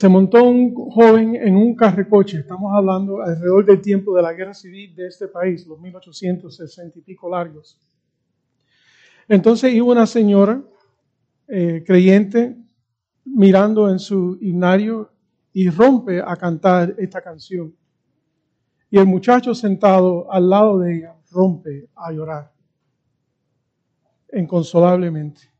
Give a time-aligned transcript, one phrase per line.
[0.00, 4.54] Se montó un joven en un carrecoche, estamos hablando alrededor del tiempo de la guerra
[4.54, 7.80] civil de este país, los 1860 y pico largos.
[9.26, 10.62] Entonces iba una señora
[11.48, 12.56] eh, creyente
[13.24, 15.10] mirando en su himnario
[15.52, 17.74] y rompe a cantar esta canción.
[18.90, 22.52] Y el muchacho sentado al lado de ella rompe a llorar
[24.32, 25.57] inconsolablemente.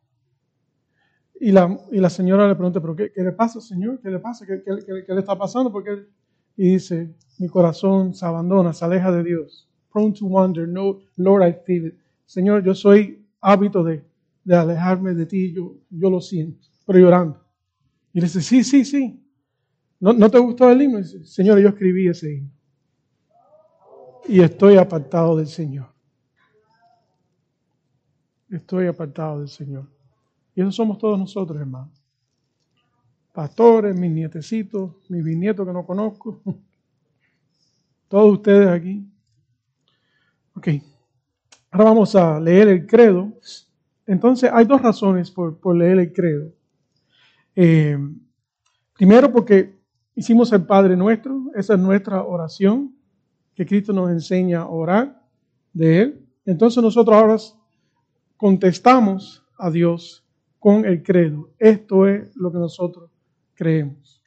[1.40, 4.00] Y la, y la señora le pregunta, ¿pero qué, le pasa, Señor?
[4.00, 4.44] ¿Qué le pasa?
[4.44, 5.70] ¿Qué, le está pasando?
[5.70, 6.06] Porque
[6.56, 9.68] y dice, mi corazón se abandona, se aleja de Dios.
[9.92, 11.94] Prone to wonder, no, Lord, I feel it.
[12.26, 14.04] Señor, yo soy hábito de,
[14.42, 17.40] de alejarme de ti, yo, yo lo siento, pero llorando.
[18.12, 19.24] Y le dice, sí, sí, sí.
[20.00, 20.98] ¿No, ¿No te gustó el himno?
[20.98, 22.50] dice, Señor, yo escribí ese himno.
[24.26, 25.86] Y estoy apartado del Señor.
[28.50, 29.86] Estoy apartado del Señor.
[30.58, 32.02] Y eso somos todos nosotros, hermanos.
[33.32, 36.42] Pastores, mis nietecitos, mis bisnietos que no conozco.
[38.08, 39.08] Todos ustedes aquí.
[40.56, 40.66] Ok.
[41.70, 43.32] Ahora vamos a leer el credo.
[44.04, 46.50] Entonces, hay dos razones por, leer el credo.
[47.54, 47.96] Eh,
[48.94, 49.78] primero, porque
[50.16, 51.52] hicimos el Padre Nuestro.
[51.54, 52.96] Esa es nuestra oración,
[53.54, 55.22] que Cristo nos enseña a orar
[55.72, 56.26] de Él.
[56.44, 57.36] Entonces, nosotros ahora
[58.36, 60.24] contestamos a Dios
[60.58, 61.50] con el credo.
[61.58, 63.10] Esto es lo que nosotros
[63.54, 64.22] creemos.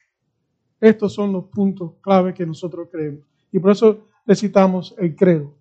[0.79, 3.25] Estos son los puntos clave que nosotros creemos.
[3.51, 5.55] Y por eso necesitamos el credo.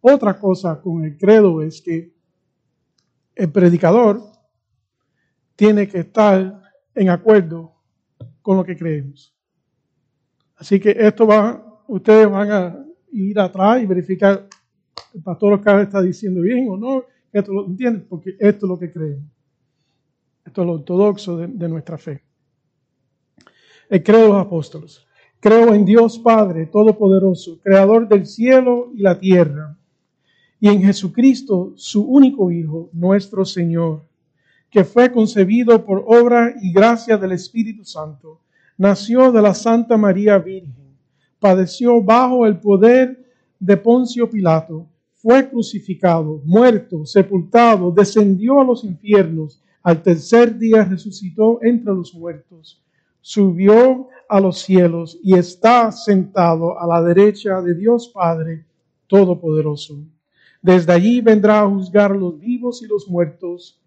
[0.00, 2.12] Otra cosa con el credo es que
[3.34, 4.20] el predicador
[5.56, 6.62] tiene que estar
[6.94, 7.72] en acuerdo
[8.42, 9.34] con lo que creemos.
[10.56, 14.48] Así que esto va, ustedes van a ir atrás y verificar
[15.14, 18.78] el pastor Oscar está diciendo bien o no, esto lo entienden, porque esto es lo
[18.78, 19.31] que creemos.
[20.52, 22.22] Esto es lo ortodoxo de, nuestra fe.
[23.88, 25.00] El credo de los apóstoles.
[25.40, 29.74] Creo en Dios Padre Todopoderoso, Creador del cielo y la tierra,
[30.60, 34.02] y en Jesucristo, su único Hijo, nuestro Señor,
[34.68, 38.40] que fue concebido por obra y gracia del Espíritu Santo,
[38.76, 40.98] nació de la Santa María Virgen,
[41.40, 43.24] padeció bajo el poder
[43.58, 51.58] de Poncio Pilato, fue crucificado, muerto, sepultado, descendió a los infiernos, al tercer día resucitó
[51.62, 52.80] entre los muertos,
[53.20, 58.64] subió a los cielos y está sentado a la derecha de Dios Padre
[59.08, 59.98] Todopoderoso.
[60.60, 63.80] Desde allí vendrá a juzgar los vivos y los muertos.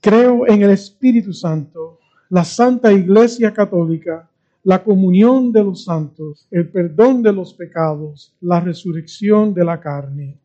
[0.00, 4.28] Creo en el Espíritu Santo, la Santa Iglesia Católica,
[4.62, 10.38] la comunión de los santos, el perdón de los pecados, la resurrección de la carne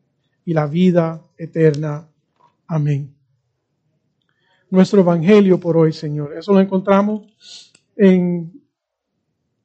[0.44, 2.08] y la vida eterna.
[2.66, 3.19] Amén
[4.70, 6.36] nuestro Evangelio por hoy, Señor.
[6.36, 8.52] Eso lo encontramos en,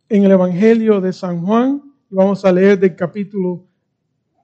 [0.09, 1.81] en el Evangelio de San Juan.
[2.09, 3.67] Vamos a leer del capítulo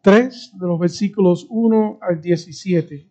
[0.03, 3.07] 3, de los versículos 1 al 17.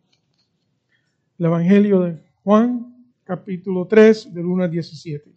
[1.38, 5.32] El Evangelio de Juan, capítulo 3, del 1 al 17.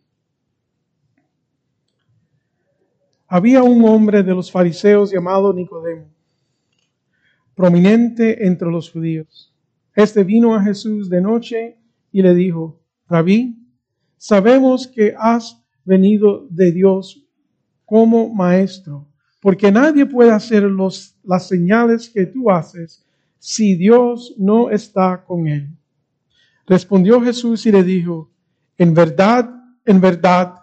[3.27, 6.07] Había un hombre de los fariseos llamado Nicodemo,
[7.55, 9.51] prominente entre los judíos.
[9.95, 11.82] Este vino a Jesús de noche
[12.13, 12.79] y le dijo,
[13.09, 13.57] Rabí,
[14.17, 17.27] sabemos que has venido de Dios
[17.83, 19.09] como maestro,
[19.41, 23.05] porque nadie puede hacer los, las señales que tú haces
[23.39, 25.67] si Dios no está con él.
[26.65, 28.31] Respondió Jesús y le dijo,
[28.77, 29.49] en verdad,
[29.83, 30.55] en verdad,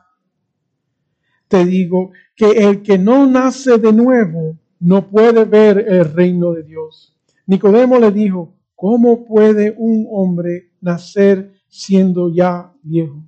[1.49, 6.63] te digo que el que no nace de nuevo no puede ver el reino de
[6.63, 7.19] Dios.
[7.47, 13.23] Nicodemo le dijo, ¿cómo puede un hombre nacer siendo ya viejo?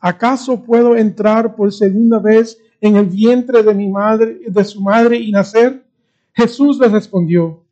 [0.00, 5.18] ¿Acaso puedo entrar por segunda vez en el vientre de mi madre, de su madre
[5.18, 5.84] y nacer?
[6.32, 7.66] Jesús le respondió,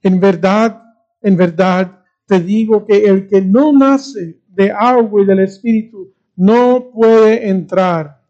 [0.00, 0.80] en verdad,
[1.20, 6.88] en verdad te digo que el que no nace de agua y del Espíritu no
[6.94, 8.22] puede entrar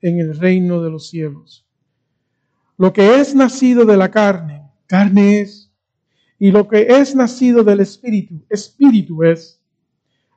[0.00, 1.66] en el reino de los cielos.
[2.76, 5.67] Lo que es nacido de la carne, carne es
[6.38, 9.60] y lo que es nacido del Espíritu, Espíritu es.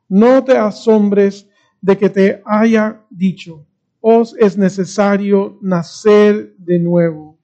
[0.10, 1.48] No te asombres
[1.80, 3.66] de que te haya dicho,
[4.00, 7.38] os es necesario nacer de nuevo.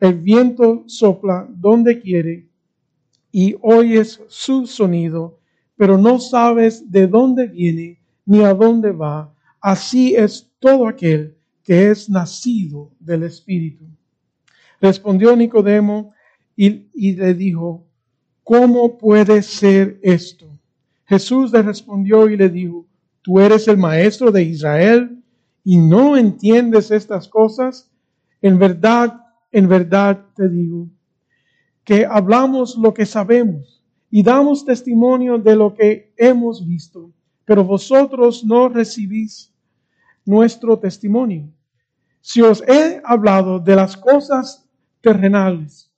[0.00, 2.48] El viento sopla donde quiere
[3.30, 5.38] y oyes su sonido,
[5.76, 9.32] pero no sabes de dónde viene ni a dónde va.
[9.60, 13.84] Así es todo aquel que es nacido del Espíritu.
[14.80, 16.12] Respondió Nicodemo
[16.56, 17.86] y, y le dijo,
[18.44, 20.46] ¿cómo puede ser esto?
[21.06, 22.86] Jesús le respondió y le dijo,
[23.22, 25.22] tú eres el maestro de Israel
[25.64, 27.90] y no entiendes estas cosas.
[28.40, 30.88] En verdad, en verdad te digo
[31.84, 37.10] que hablamos lo que sabemos y damos testimonio de lo que hemos visto,
[37.44, 39.52] pero vosotros no recibís
[40.24, 41.48] nuestro testimonio.
[42.20, 44.68] Si os he hablado de las cosas
[45.00, 45.90] terrenales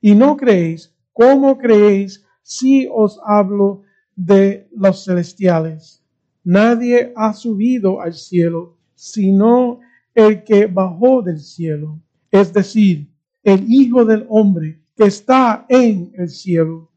[0.00, 3.82] y no creéis, ¿cómo creéis si os hablo
[4.14, 6.04] de los celestiales?
[6.44, 9.80] Nadie ha subido al cielo, sino
[10.14, 11.98] el que bajó del cielo,
[12.30, 13.08] es decir,
[13.42, 16.90] el Hijo del Hombre que está en el cielo.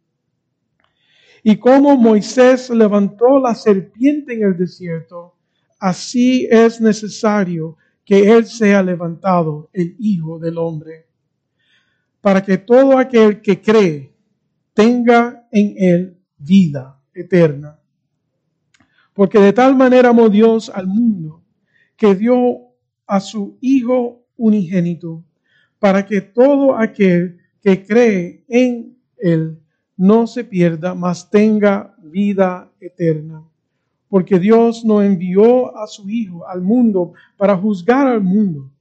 [1.41, 5.35] Y como Moisés levantó la serpiente en el desierto,
[5.79, 11.07] así es necesario que Él sea levantado, el Hijo del Hombre,
[12.21, 14.08] para que todo aquel que cree
[14.79, 17.77] tenga en Él vida eterna.
[19.13, 21.43] Porque de tal manera amó Dios al mundo
[21.97, 22.59] que dio
[23.05, 25.25] a su Hijo unigénito,
[25.79, 29.59] para que todo aquel que cree en Él
[29.97, 33.43] no se pierda, mas tenga vida eterna
[34.07, 38.71] porque Dios no envió a su Hijo al mundo para juzgar al mundo,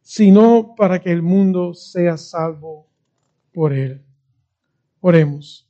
[0.00, 2.86] sino para que el mundo sea salvo
[3.52, 4.07] por él.
[5.00, 5.68] Oremos.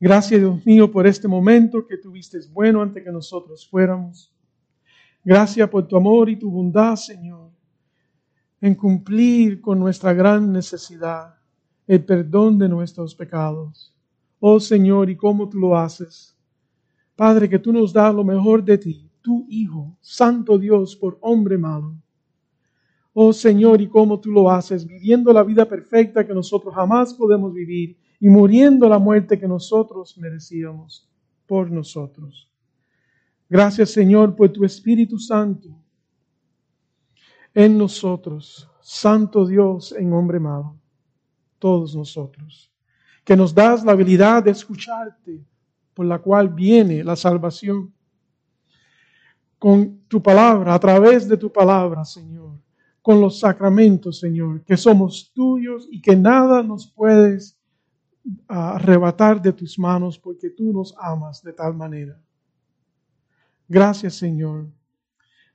[0.00, 4.32] Gracias, Dios mío, por este momento que tuviste bueno antes que nosotros fuéramos.
[5.24, 7.50] Gracias por tu amor y tu bondad, Señor,
[8.60, 11.34] en cumplir con nuestra gran necesidad,
[11.86, 13.94] el perdón de nuestros pecados.
[14.38, 16.38] Oh Señor, y cómo tú lo haces
[17.18, 21.58] Padre, que tú nos das lo mejor de ti, tu Hijo, Santo Dios, por hombre
[21.58, 21.96] malo.
[23.12, 27.52] Oh Señor, y cómo tú lo haces, viviendo la vida perfecta que nosotros jamás podemos
[27.52, 31.08] vivir y muriendo la muerte que nosotros merecíamos
[31.46, 32.50] por nosotros.
[33.48, 35.68] Gracias Señor por tu Espíritu Santo
[37.54, 40.76] en nosotros, Santo Dios en hombre malo,
[41.58, 42.70] todos nosotros,
[43.24, 45.44] que nos das la habilidad de escucharte,
[45.92, 47.92] por la cual viene la salvación.
[49.58, 52.47] Con tu palabra, a través de tu palabra, Señor,
[53.08, 57.58] con los sacramentos, Señor, que somos tuyos y que nada nos puedes
[58.46, 62.20] arrebatar de tus manos porque tú nos amas de tal manera.
[63.66, 64.66] Gracias, Señor,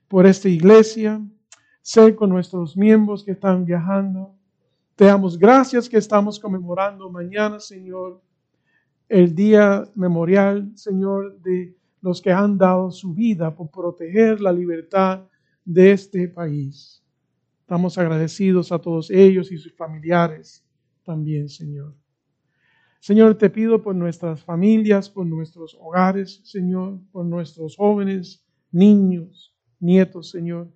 [0.08, 1.24] por esta iglesia.
[1.80, 4.34] Sé con nuestros miembros que están viajando.
[4.96, 8.20] Te damos gracias que estamos conmemorando mañana, Señor,
[9.08, 15.22] el día memorial, Señor, de los que han dado su vida por proteger la libertad
[15.64, 17.03] de este país.
[17.64, 20.62] Estamos agradecidos a todos ellos y sus familiares
[21.02, 21.94] también, Señor.
[23.00, 30.28] Señor, te pido por nuestras familias, por nuestros hogares, Señor, por nuestros jóvenes, niños, nietos,
[30.28, 30.70] Señor.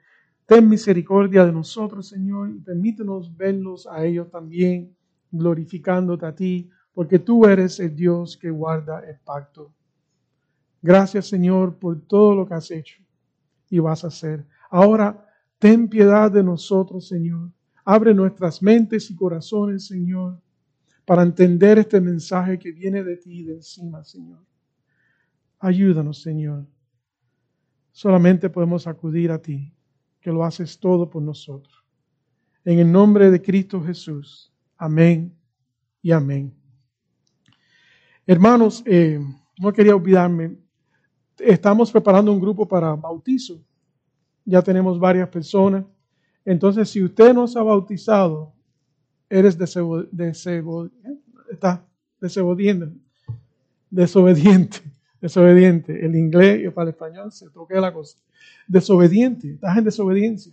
[0.47, 4.97] Ten misericordia de nosotros, Señor, y permítenos verlos a ellos también,
[5.31, 9.75] glorificándote a ti porque tú eres el Dios que guarda el pacto.
[10.81, 13.03] Gracias Señor por todo lo que has hecho
[13.69, 14.47] y vas a hacer.
[14.71, 15.28] Ahora,
[15.59, 17.51] ten piedad de nosotros, Señor.
[17.85, 20.41] Abre nuestras mentes y corazones, Señor,
[21.05, 24.45] para entender este mensaje que viene de ti de encima, Señor.
[25.59, 26.67] Ayúdanos, Señor.
[27.93, 29.73] Solamente podemos acudir a ti,
[30.21, 31.85] que lo haces todo por nosotros.
[32.65, 34.53] En el nombre de Cristo Jesús.
[34.77, 35.35] Amén
[36.03, 36.55] y amén.
[38.27, 39.19] Hermanos, eh,
[39.59, 40.57] no quería olvidarme,
[41.39, 43.65] estamos preparando un grupo para bautizo.
[44.49, 45.85] Ya tenemos varias personas.
[46.45, 48.53] Entonces, si usted no se ha bautizado,
[49.29, 50.79] eres desobediente,
[51.51, 51.85] está
[52.21, 52.97] desobediente,
[53.91, 54.79] desobediente,
[55.21, 56.05] desobediente.
[56.05, 58.19] El inglés y para el español se toque la cosa.
[58.67, 60.53] Desobediente, estás en desobediencia.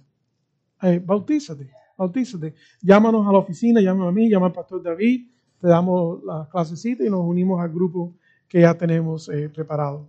[0.81, 2.53] Eh, bautízate, bautízate.
[2.81, 5.27] Llámanos a la oficina, llámanos a mí, llama al pastor David
[5.59, 8.13] te damos la clasecita y nos unimos al grupo
[8.47, 10.07] que ya tenemos eh, preparado.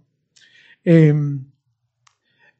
[0.84, 1.44] Em,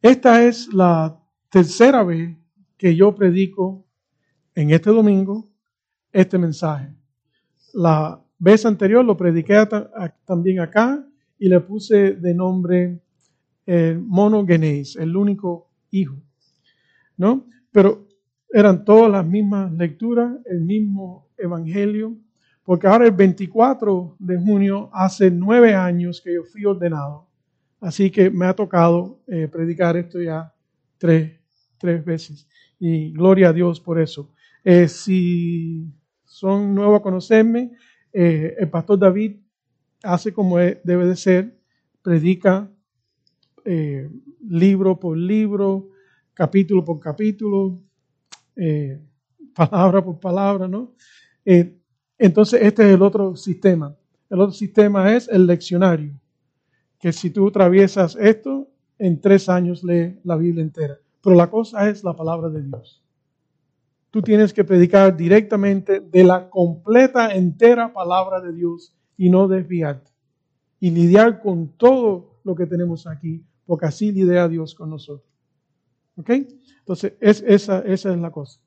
[0.08, 1.18] esta es la
[1.50, 2.36] tercera vez
[2.76, 3.84] que yo predico
[4.54, 5.48] en este domingo
[6.12, 6.94] este mensaje.
[7.74, 9.66] La vez anterior lo prediqué
[10.24, 11.04] también acá
[11.38, 13.00] y le puse de nombre
[13.66, 16.14] el mono Genéis, el único hijo.
[17.16, 17.44] ¿No?
[17.72, 18.06] Pero
[18.50, 22.16] eran todas las mismas lecturas, el mismo evangelio,
[22.62, 27.25] porque ahora el 24 de junio hace nueve años que yo fui ordenado.
[27.86, 30.52] Así que me ha tocado eh, predicar esto ya
[30.98, 31.38] tres,
[32.04, 32.48] veces.
[32.80, 34.32] Y gloria a Dios por eso.
[34.64, 35.86] Eh, si
[36.24, 37.76] son nuevos a conocerme,
[38.12, 39.36] eh, el pastor David
[40.02, 41.60] hace como debe de ser,
[42.02, 42.68] predica
[44.48, 45.90] libro por libro,
[46.34, 47.80] capítulo por capítulo,
[49.54, 50.94] palabra por palabra, ¿no?
[52.18, 53.96] Entonces este es el otro sistema.
[54.28, 56.20] El otro sistema es el leccionario,
[56.98, 60.98] que si tú atraviesas esto, en tres años lee la Biblia entera.
[61.22, 63.02] Pero la cosa es la palabra de Dios.
[64.10, 70.10] Tú tienes que predicar directamente de la completa, entera palabra de Dios y no desviarte.
[70.80, 75.28] Y lidiar con todo lo que tenemos aquí, porque así lidia Dios con nosotros.
[76.16, 76.30] ¿Ok?
[76.78, 78.60] Entonces, es, esa, esa es la cosa.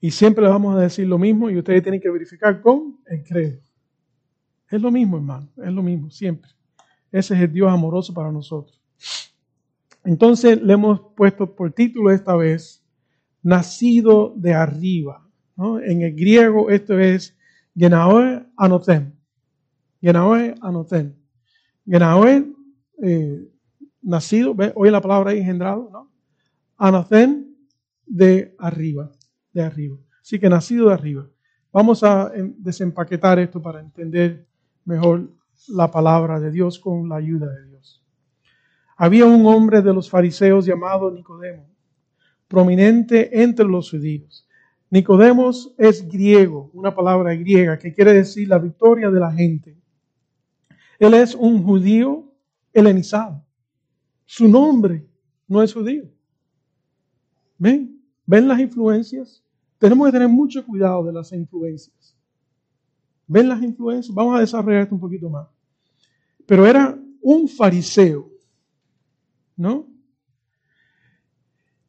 [0.00, 3.24] Y siempre le vamos a decir lo mismo y ustedes tienen que verificar con el
[3.24, 3.60] credo.
[4.70, 6.50] Es lo mismo, hermano, es lo mismo, siempre.
[7.10, 8.80] Ese es el Dios amoroso para nosotros.
[10.04, 12.84] Entonces le hemos puesto por título esta vez,
[13.42, 15.26] nacido de arriba.
[15.84, 17.36] En el griego esto es
[17.76, 19.12] Genaoe Anotem.
[20.00, 21.14] Genaoe Anotem.
[21.84, 22.46] Genaoe,
[23.02, 23.48] eh,
[24.02, 24.72] nacido, ¿ve?
[24.74, 26.10] hoy la palabra engendrado, ¿no?
[26.76, 27.46] Anotem
[28.06, 29.10] de arriba,
[29.52, 29.98] de arriba.
[30.20, 31.28] Así que nacido de arriba.
[31.72, 34.46] Vamos a em, desempaquetar esto para entender
[34.84, 35.30] mejor
[35.66, 38.04] la palabra de Dios con la ayuda de Dios.
[38.96, 41.68] Había un hombre de los fariseos llamado Nicodemo,
[42.46, 44.48] prominente entre los judíos.
[44.90, 49.76] Nicodemos es griego, una palabra griega que quiere decir la victoria de la gente.
[50.98, 52.32] Él es un judío
[52.72, 53.44] helenizado.
[54.24, 55.06] Su nombre
[55.46, 56.04] no es judío.
[57.58, 58.02] ¿Ven?
[58.26, 59.44] ¿Ven las influencias?
[59.78, 62.17] Tenemos que tener mucho cuidado de las influencias.
[63.28, 64.14] ¿Ven las influencias?
[64.14, 65.46] Vamos a desarrollar esto un poquito más.
[66.46, 68.30] Pero era un fariseo,
[69.54, 69.86] ¿no?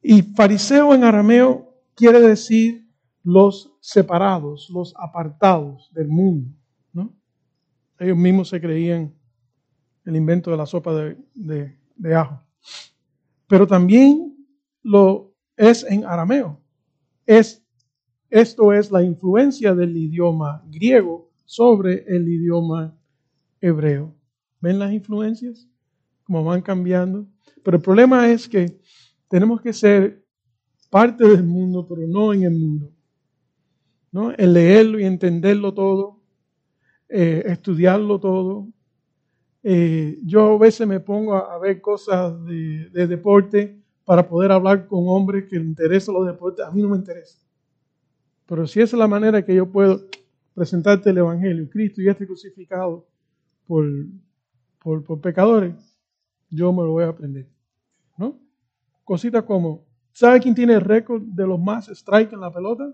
[0.01, 2.85] Y fariseo en arameo quiere decir
[3.23, 6.53] los separados, los apartados del mundo,
[6.91, 7.15] ¿no?
[7.97, 9.13] Ellos mismos se creían
[10.03, 12.43] el invento de la sopa de, de ajo.
[13.47, 14.45] Pero también
[14.83, 16.59] lo es en arameo.
[17.25, 17.63] Es
[18.29, 22.95] esto es la influencia del idioma griego sobre el idioma
[23.59, 24.13] hebreo.
[24.61, 25.67] ¿Ven las influencias?
[26.23, 27.25] Cómo van cambiando.
[27.63, 28.79] Pero el problema es que
[29.27, 30.23] tenemos que ser
[30.91, 32.91] parte del mundo, pero no en el mundo.
[34.11, 34.29] ¿no?
[34.29, 36.21] El leerlo y entenderlo todo,
[37.09, 38.67] eh, estudiarlo todo.
[39.63, 43.75] Eh, yo a veces me pongo a, ver cosas de, de, deporte
[44.05, 46.63] para poder hablar con hombres que les interesan los deportes.
[46.63, 47.39] A mí no me interesa.
[48.45, 50.07] Pero si esa es la manera que yo puedo
[50.53, 53.07] presentarte el Evangelio, Cristo y este crucificado
[53.65, 53.85] por,
[54.79, 55.75] por, pecadores,
[56.49, 57.47] yo me lo voy a aprender.
[58.17, 58.39] ¿No?
[59.03, 62.93] Cositas como, ¿sabe quién tiene el récord de los más strikes en la pelota?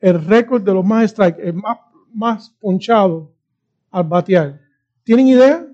[0.00, 1.78] El récord de los más strikes, el más,
[2.12, 3.34] más ponchado
[3.90, 4.60] al batear.
[5.02, 5.66] ¿Tienen idea?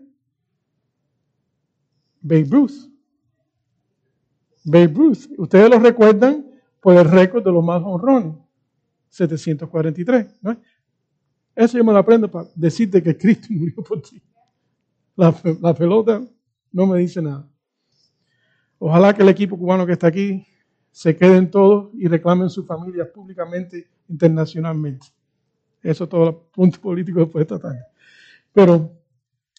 [2.21, 2.93] Babe Ruth.
[4.65, 5.27] Babe Ruth.
[5.39, 6.47] Ustedes lo recuerdan
[6.81, 8.35] por el récord de los más honrones,
[9.13, 10.39] 743.
[10.41, 10.59] ¿no?
[11.55, 14.21] Eso yo me lo aprendo para decirte que Cristo murió por ti.
[15.15, 16.23] La, pelota
[16.73, 17.47] no me dice nada.
[18.79, 20.47] Ojalá que el equipo cubano que está aquí
[20.91, 25.07] se queden todos y reclamen sus familias públicamente, internacionalmente.
[25.83, 27.85] Eso es todo el punto político después de esta tarde.
[28.53, 28.91] Pero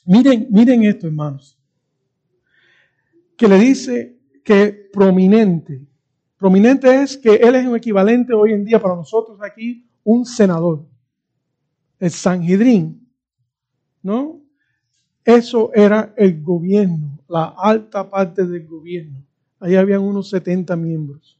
[0.05, 1.57] miren, miren esto, hermanos.
[3.37, 5.85] Que le dice que prominente
[6.43, 10.85] Prominente es que él es un equivalente hoy en día para nosotros aquí, un senador.
[11.97, 13.09] El Sanhedrin,
[14.01, 14.41] ¿no?
[15.23, 19.23] Eso era el gobierno, la alta parte del gobierno.
[19.61, 21.39] Ahí habían unos 70 miembros.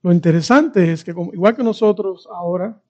[0.00, 2.80] Lo interesante es que, igual que nosotros ahora,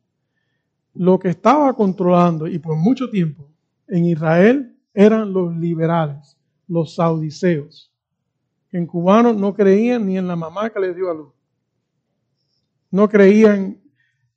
[0.94, 3.50] lo que estaba controlando y por mucho tiempo
[3.88, 6.38] en Israel eran los liberales,
[6.68, 7.92] los saudiceos
[8.74, 11.32] en cubanos no creían ni en la mamá que les dio a luz.
[12.90, 13.80] No creían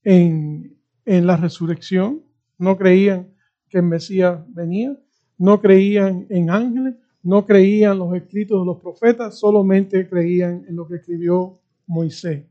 [0.04, 2.24] en, la resurrección,
[2.60, 3.34] no creían
[3.68, 4.96] que el Mesías venía,
[5.40, 10.76] no creían en ángeles, no creían en los escritos de los profetas, solamente creían en
[10.76, 12.46] lo que escribió Moisés.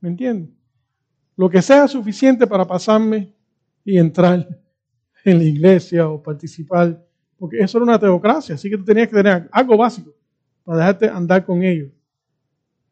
[0.00, 0.54] ¿Me entienden?
[1.36, 3.34] Lo que sea suficiente para pasarme
[3.86, 4.46] y entrar
[5.24, 7.02] en la iglesia o participar,
[7.38, 10.12] porque eso era una teocracia, así que tú tenías que tener algo básico
[10.64, 11.90] para dejarte andar con ellos.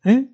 [0.04, 0.28] ¿Eh?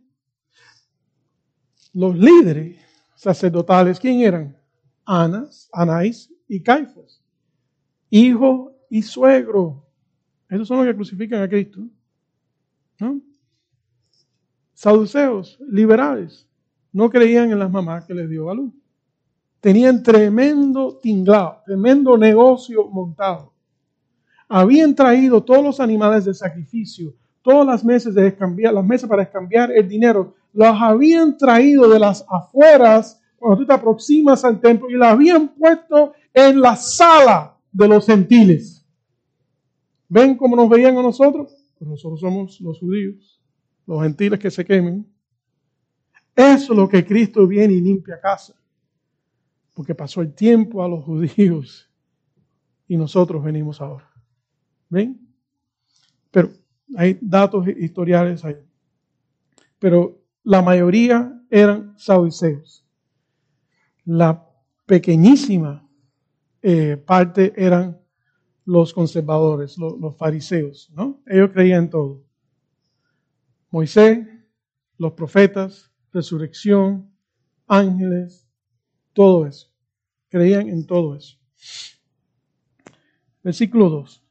[1.92, 2.76] Los líderes
[3.14, 4.56] sacerdotales, ¿quién eran?
[5.04, 7.22] Anas, Anais y Caifas.
[8.10, 9.84] Hijo y suegro.
[10.48, 11.80] Esos son los que crucifican a Cristo.
[13.00, 13.20] ¿no?
[14.74, 16.46] Saduceos, liberales,
[16.92, 18.72] no creían en las mamás que les dio a luz.
[19.60, 23.52] Tenían tremendo tinglado, tremendo negocio montado.
[24.48, 27.14] habían traído todos los animales de sacrificio,
[27.46, 32.00] todas las mesas, de cambiar, las mesas para cambiar el dinero, las habían traído de
[32.00, 37.56] las afueras cuando tú te aproximas al templo y las habían puesto en la sala
[37.70, 38.84] de los gentiles.
[40.08, 41.54] ¿Ven cómo nos veían a nosotros?
[41.78, 43.40] Pues nosotros somos los judíos,
[43.86, 45.06] los gentiles que se quemen.
[46.34, 48.54] Eso es lo que Cristo viene y limpia casa.
[49.72, 51.88] Porque pasó el tiempo a los judíos
[52.88, 54.10] y nosotros venimos ahora.
[54.88, 55.20] ¿Ven?
[56.32, 56.50] Pero
[56.94, 58.56] hay datos historiales ahí.
[59.78, 62.84] Pero la mayoría eran saduceos.
[64.04, 64.48] La
[64.86, 65.88] pequeñísima
[66.62, 68.00] eh, parte eran
[68.64, 71.22] los conservadores, los, fariseos, ¿no?
[71.26, 72.24] Ellos creían en todo.
[73.70, 74.26] Moisés,
[74.98, 77.10] los profetas, resurrección,
[77.66, 78.48] ángeles,
[79.12, 79.68] todo eso.
[80.28, 81.38] Creían en todo eso.
[83.42, 84.22] Versículo 2.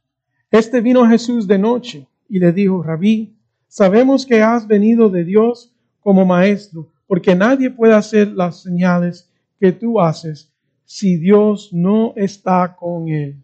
[0.51, 3.35] Este vino Jesús de noche y le dijo, Rabí,
[3.67, 9.71] sabemos que has venido de Dios como maestro, porque nadie puede hacer las señales que
[9.71, 10.51] tú haces
[10.85, 13.41] si Dios no está con él.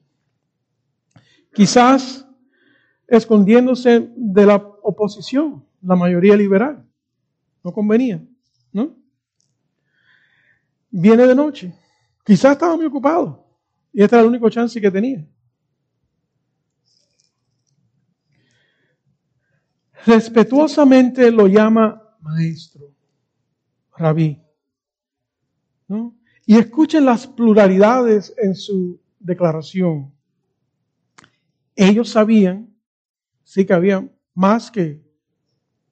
[1.53, 2.25] Quizás
[3.07, 6.85] escondiéndose de la oposición, la mayoría liberal.
[7.63, 8.23] No convenía,
[8.71, 8.95] ¿no?
[10.89, 11.73] Viene de noche.
[12.23, 13.45] Quizás estaba muy ocupado
[13.91, 15.27] y este era el único chance que tenía.
[20.05, 22.91] Respetuosamente lo llama maestro,
[23.96, 24.41] rabí.
[25.88, 26.15] ¿no?
[26.46, 30.12] Y escuchen las pluralidades en su declaración.
[31.75, 32.74] Ellos sabían,
[33.43, 35.03] sí que había más que,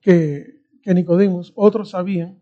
[0.01, 1.05] que, que
[1.55, 2.41] otros sabían,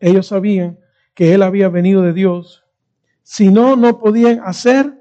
[0.00, 0.78] ellos sabían
[1.14, 2.64] que él había venido de Dios,
[3.22, 4.92] si no, no podían hacer,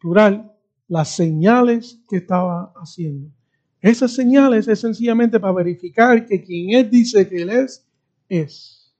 [0.00, 0.52] plural,
[0.88, 3.30] las señales que estaba haciendo.
[3.80, 7.86] Esas señales es sencillamente para verificar que quien Él dice que Él es,
[8.28, 8.94] es.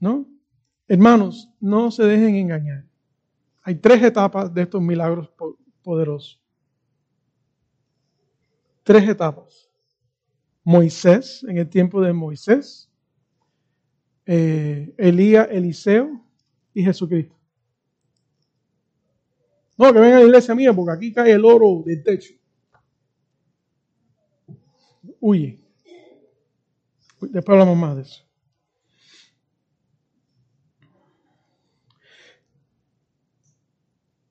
[0.00, 0.26] ¿No?
[0.88, 2.84] Hermanos, no se dejen engañar.
[3.62, 5.30] Hay tres etapas de estos milagros
[5.82, 6.40] poderosos.
[8.82, 9.68] Tres etapas.
[10.62, 12.90] Moisés, en el tiempo de Moisés,
[14.24, 16.24] eh, Elías, Eliseo
[16.72, 17.35] y Jesucristo.
[19.78, 22.34] No, que venga a la iglesia mía porque aquí cae el oro del techo.
[25.20, 25.60] Huye.
[27.20, 28.26] Después hablamos más de eso.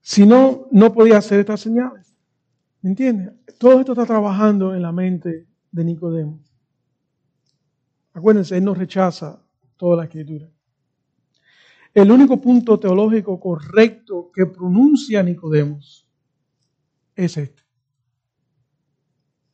[0.02, 2.16] Si no, no podía hacer estas señales.
[2.82, 3.34] ¿Me entiendes?
[3.58, 6.40] Todo esto está trabajando en la mente de Nicodemo.
[8.14, 9.44] Acuérdense, él no rechaza
[9.76, 10.48] toda la escritura.
[11.96, 16.12] El único punto teológico correcto que pronuncia Nicodemos
[17.16, 17.64] es este.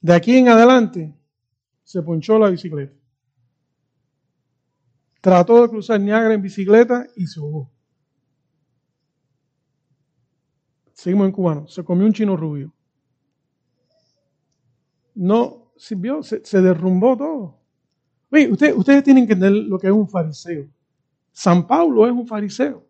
[0.02, 1.16] De aquí en adelante
[1.84, 2.98] se ponchó la bicicleta.
[5.22, 7.72] Trató de cruzar Niagara en bicicleta y se ahogó.
[10.94, 11.68] Seguimos en cubano.
[11.68, 12.74] Se comió un chino rubio.
[15.14, 17.60] No sirvió, se, se derrumbó todo.
[18.32, 20.68] Oye, ustedes tienen que entender lo que es un fariseo.
[21.32, 22.86] San Pablo es un fariseo.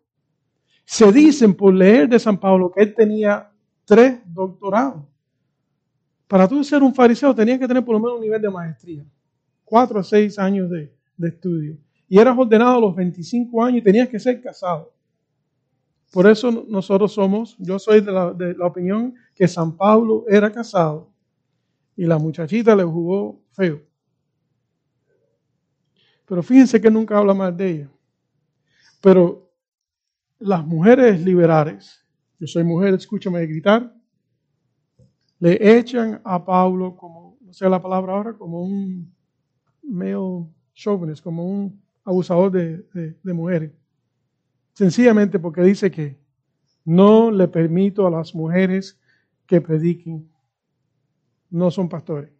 [0.85, 3.49] Se dicen por leer de San Pablo que él tenía
[3.85, 5.03] tres doctorados.
[6.27, 9.05] Para tú ser un fariseo tenías que tener por lo menos un nivel de maestría.
[9.63, 10.93] Cuatro a seis años de,
[11.27, 11.77] estudio.
[12.07, 14.91] Y eras ordenado a los 25 años y tenías que ser casado.
[16.11, 20.51] Por eso nosotros somos, yo soy de la, de la opinión que San Pablo era
[20.51, 21.09] casado
[21.95, 23.81] y la muchachita le jugó feo.
[26.25, 27.89] Pero fíjense que nunca habla más de ella.
[29.01, 29.51] Pero
[30.39, 32.05] las mujeres liberales,
[32.39, 33.93] yo soy mujer, escúchame gritar,
[35.39, 39.13] le echan a Pablo como, no sé la palabra ahora, como un
[39.81, 43.71] male chauvinist, como un abusador de, de mujeres.
[44.73, 46.21] Sencillamente porque dice que
[46.85, 48.99] no le permito a las mujeres
[49.45, 50.31] que prediquen.
[51.49, 52.31] No son pastores.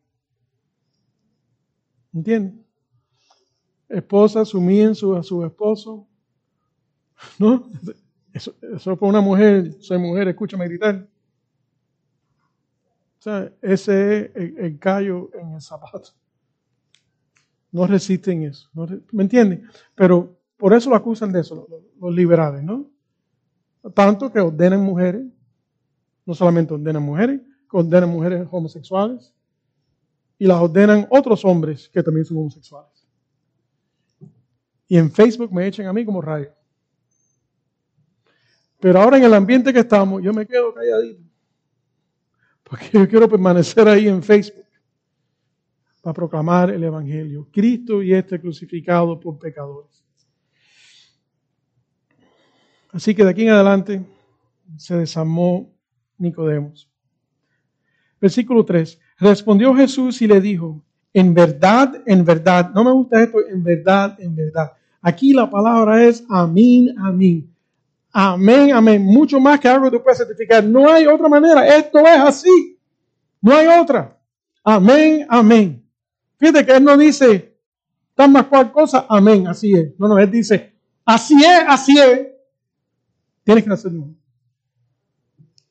[2.13, 2.65] ¿Entienden?
[3.89, 6.07] Esposas sumían a su esposo
[7.39, 7.69] ¿No?
[8.33, 11.07] Eso, eso para una mujer, soy mujer, escúchame gritar.
[13.21, 16.09] O sea, ese es el, callo en el zapato.
[17.71, 18.67] No resisten eso.
[19.11, 19.69] ¿Me entienden?
[19.93, 21.67] Pero por eso lo acusan de eso,
[21.99, 22.89] los, liberales, ¿no?
[23.93, 25.23] Tanto que ordenan mujeres,
[26.25, 29.33] no solamente ordenan mujeres, que ordenan mujeres homosexuales
[30.39, 33.07] y las ordenan otros hombres que también son homosexuales.
[34.87, 36.51] Y en Facebook me echan a mí como rayo.
[38.81, 41.21] Pero ahora en el ambiente que estamos, yo me quedo calladito.
[42.63, 44.65] Porque yo quiero permanecer ahí en Facebook
[46.01, 47.47] para proclamar el Evangelio.
[47.51, 50.03] Cristo y este crucificado por pecadores.
[52.91, 54.03] Así que de aquí en adelante
[54.77, 55.71] se desarmó
[56.17, 56.89] Nicodemos.
[58.19, 58.99] Versículo 3.
[59.19, 64.17] Respondió Jesús y le dijo, en verdad, en verdad, no me gusta esto, en verdad,
[64.19, 64.71] en verdad.
[65.01, 67.50] Aquí la palabra es amén, amén.
[68.13, 69.01] Amén, amén.
[69.03, 70.63] Mucho más que algo que tú puedes certificar.
[70.63, 71.65] No hay otra manera.
[71.77, 72.77] Esto es así.
[73.41, 74.17] No hay otra.
[74.63, 75.83] Amén, amén.
[76.37, 77.55] Fíjate que él no dice,
[78.15, 79.97] tan más cual cosa, amén, así es.
[79.97, 80.73] No, no, él dice,
[81.05, 82.27] así es, así es.
[83.43, 84.09] Tienes que hacerlo.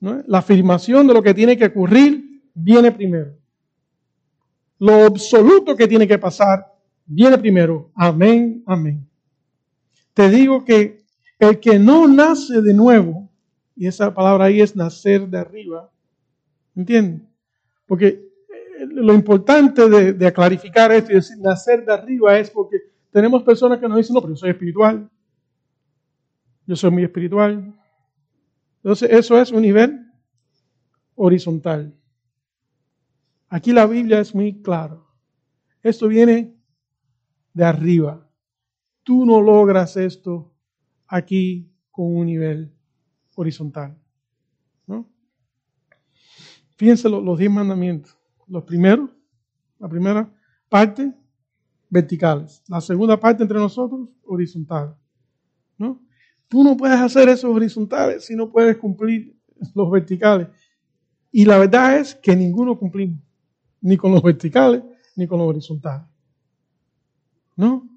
[0.01, 3.37] La afirmación de lo que tiene que ocurrir viene primero.
[4.79, 6.67] Lo absoluto que tiene que pasar
[7.05, 7.91] viene primero.
[7.95, 9.07] Amén, amén.
[10.15, 11.00] Te digo que
[11.41, 13.29] el que no nace de nuevo,
[13.75, 15.91] y esa palabra ahí es nacer de arriba,
[16.77, 17.23] ¿entiendes?
[17.87, 22.77] Porque eh, lo importante de, de, clarificar esto y decir nacer de arriba es porque
[23.11, 25.11] tenemos personas que nos dicen, no, pero yo soy espiritual.
[26.67, 27.75] Yo soy muy espiritual.
[28.77, 30.07] Entonces, eso es un nivel
[31.17, 31.95] horizontal.
[33.49, 35.09] Aquí la Biblia es muy claro.
[35.83, 36.55] Esto viene
[37.53, 38.29] de arriba.
[39.03, 40.53] Tú no logras esto
[41.11, 42.73] aquí con un nivel
[43.35, 43.99] horizontal.
[44.87, 45.11] ¿no?
[46.77, 48.17] Fíjense los, los diez mandamientos.
[48.47, 49.11] Los primeros,
[49.79, 50.33] la primera
[50.69, 51.13] parte,
[51.89, 52.63] verticales.
[52.69, 54.97] La segunda parte entre nosotros, horizontal.
[55.77, 56.01] ¿no?
[56.49, 59.37] Tú no puedes hacer esos horizontales si no puedes cumplir
[59.75, 60.49] los verticales.
[61.33, 63.21] Y la verdad es que ninguno cumplimos,
[63.81, 64.83] ni con los verticales,
[65.17, 66.07] ni con los horizontales.
[67.57, 67.89] ¿No?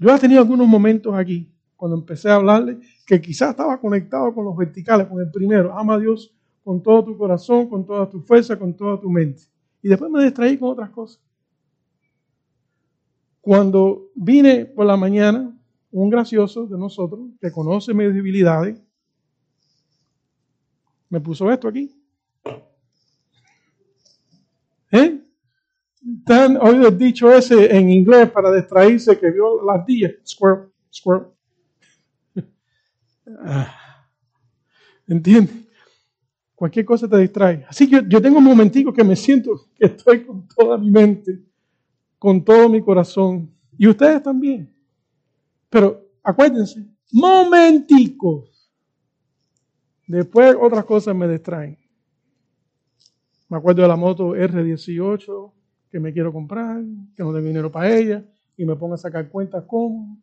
[0.00, 1.51] Yo he tenido algunos momentos aquí
[1.82, 5.94] cuando empecé a hablarle, que quizás estaba conectado con los verticales, con el primero, ama
[5.94, 9.42] a Dios con todo tu corazón, con toda tu fuerza, con toda tu mente.
[9.82, 11.20] Y después me distraí con otras cosas.
[13.40, 15.58] Cuando vine por la mañana,
[15.90, 18.80] un gracioso de nosotros, que conoce mis debilidades,
[21.08, 21.92] me puso esto aquí.
[24.92, 25.20] ¿Eh?
[26.26, 30.12] ¿Han oído el dicho ese en inglés para distraerse que vio la ardilla?
[30.24, 31.32] Squirrel, squirrel.
[33.26, 34.08] Ah,
[35.06, 35.66] ¿Entiendes?
[36.54, 37.64] Cualquier cosa te distrae.
[37.68, 41.42] Así que yo tengo un momentico que me siento que estoy con toda mi mente,
[42.18, 43.52] con todo mi corazón.
[43.76, 44.72] Y ustedes también.
[45.68, 48.70] Pero acuérdense, momenticos.
[50.06, 51.78] Después otras cosas me distraen.
[53.48, 55.52] Me acuerdo de la moto R18
[55.90, 56.80] que me quiero comprar,
[57.14, 58.24] que no tengo dinero para ella,
[58.56, 60.16] y me pongo a sacar cuentas cómo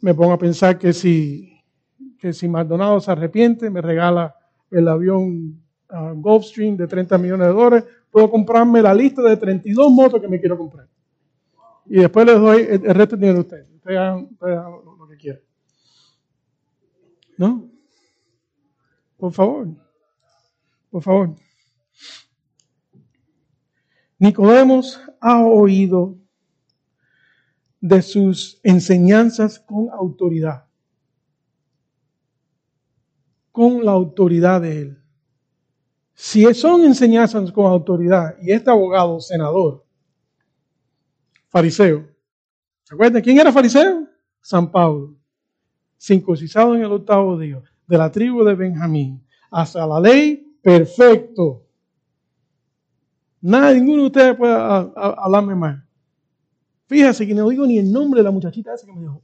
[0.00, 1.60] me pongo a pensar que si,
[2.18, 4.34] que si Maldonado se arrepiente, me regala
[4.70, 9.90] el avión uh, Gulfstream de 30 millones de dólares, puedo comprarme la lista de 32
[9.90, 10.88] motos que me quiero comprar.
[11.86, 13.66] Y después les doy el, resto de dinero a ustedes.
[13.74, 15.42] Ustedes hagan, lo, lo que quieran.
[17.36, 17.68] ¿No?
[19.16, 19.68] Por favor.
[20.90, 21.34] Por favor.
[24.18, 26.16] Nicodemos ha oído
[27.80, 30.66] de sus enseñanzas con autoridad.
[33.50, 35.02] Con la autoridad de él.
[36.14, 39.84] Si son enseñanzas con autoridad y este abogado, senador,
[41.48, 42.06] fariseo,
[42.82, 44.06] ¿se acuerdan quién era fariseo?
[44.40, 45.16] San Pablo,
[45.98, 51.66] circuncisado en el octavo día, de la tribu de Benjamín, hasta la ley, perfecto.
[53.40, 55.89] Nada, ninguno de ustedes puede hablarme mal.
[56.90, 59.22] Fíjese que no digo ni el nombre de la muchachita esa que me dijo.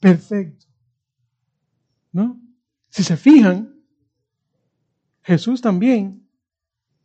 [0.00, 0.64] Perfecto.
[2.10, 2.40] ¿No?
[2.88, 3.78] Si se fijan,
[5.20, 6.26] Jesús también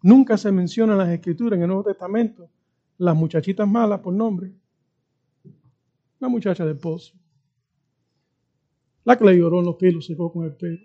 [0.03, 2.49] nunca se menciona en las escrituras en el Nuevo Testamento
[2.97, 4.55] las muchachitas malas por nombre.
[6.19, 7.13] La muchacha del pozo.
[9.03, 10.79] La que le lloró en los pelos, secó con el pelo.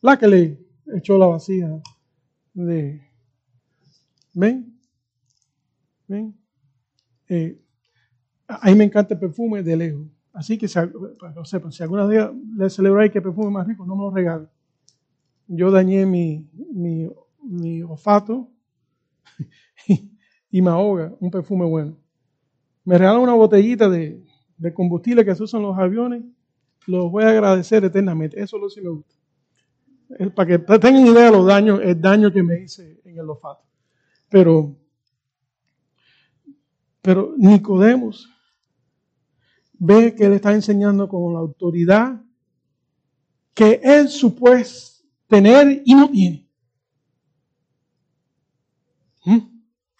[0.00, 1.80] La que le echó la vacía
[2.54, 3.00] de...
[4.34, 4.69] ¿Ven?
[7.28, 7.60] Eh,
[8.48, 10.06] a mí me encanta el perfume de lejos.
[10.32, 13.84] Así que, para que lo sepan, si alguna día le celebráis que perfume más rico,
[13.84, 14.48] no me lo regalen.
[15.46, 18.48] Yo dañé mi, mi, olfato
[20.50, 21.96] y, me ahoga un perfume bueno.
[22.84, 24.22] Me regalan una botellita de,
[24.74, 26.24] combustible que se usa en los aviones.
[26.86, 28.40] Los voy a agradecer eternamente.
[28.40, 29.14] Eso lo sí me gusta.
[30.34, 33.62] para que tengan idea de los daños, el daño que me hice en el olfato.
[34.28, 34.76] Pero
[37.02, 38.28] pero Nicodemos
[39.78, 42.20] ve que él está enseñando con la autoridad
[43.54, 44.90] que él supuesto
[45.26, 46.46] tener y no tiene.
[49.24, 49.38] ¿Mm?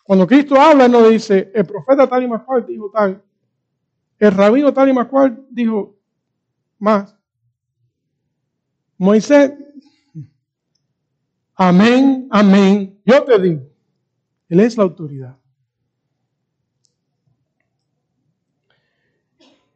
[0.05, 3.23] Cuando Cristo habla, no dice, el profeta tal y más cual dijo tal,
[4.19, 5.97] el rabino tal y más cual dijo
[6.79, 7.17] más.
[8.99, 9.53] Moisés,
[11.55, 13.63] amén, amén, yo te digo,
[14.49, 15.40] él es la autoridad.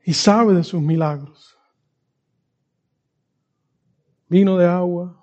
[0.04, 1.56] Y sabe de sus milagros.
[4.28, 5.20] Vino de agua.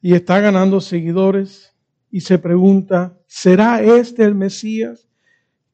[0.00, 1.74] Y está ganando seguidores.
[2.10, 5.08] Y se pregunta, ¿será este el Mesías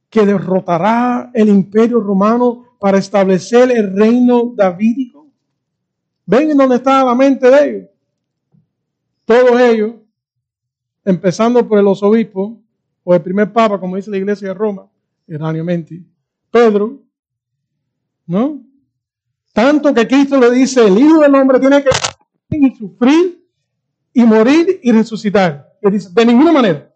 [0.09, 5.31] que derrotará el imperio romano para establecer el reino davídico?
[6.27, 7.91] ¿Ven en dónde está la mente de ellos?
[9.25, 9.95] Todos ellos,
[11.05, 12.59] empezando por los obispos,
[13.05, 14.89] o el primer papa, como dice la iglesia de Roma,
[15.27, 16.03] erróneamente,
[16.53, 17.03] Pedro,
[18.27, 18.63] ¿no?
[19.53, 23.43] Tanto que Cristo le dice, el Hijo del Hombre tiene que sufrir
[24.13, 25.73] y morir y resucitar.
[25.83, 26.95] Y dice, de ninguna manera,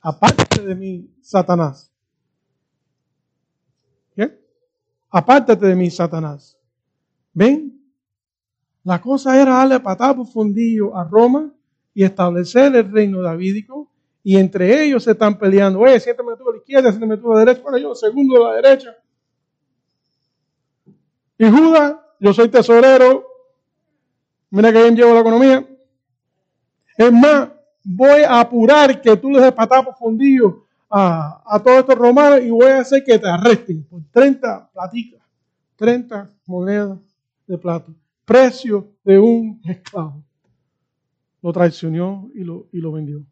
[0.00, 1.92] aparte de mí, Satanás.
[4.14, 4.40] ¿Qué?
[5.10, 6.56] Apártate de mí, Satanás.
[7.32, 7.74] ¿Ven?
[8.84, 11.52] La cosa era darle patada por fundillo a Roma
[11.92, 13.90] y establecer el reino davídico
[14.22, 15.80] y entre ellos se están peleando.
[15.80, 17.62] Oye, siéntame tú a la izquierda, siéntame tú a la derecha.
[17.62, 18.96] Bueno, yo segundo a la derecha.
[21.38, 23.24] Y Judas, yo soy tesorero.
[24.50, 25.66] Mira que bien llevo la economía.
[26.96, 27.48] Es más,
[27.84, 32.50] voy a apurar que tú les des patada fundillo a, a todos estos romanos y
[32.50, 35.20] voy a hacer que te arresten por 30 platicas,
[35.76, 36.98] 30 monedas
[37.46, 37.92] de plata.
[38.24, 40.22] Precio de un esclavo.
[41.40, 43.22] Lo traicionó y lo, y lo vendió.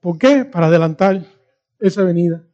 [0.00, 0.44] ¿Por qué?
[0.44, 1.24] Para adelantar
[1.78, 2.44] esa venida,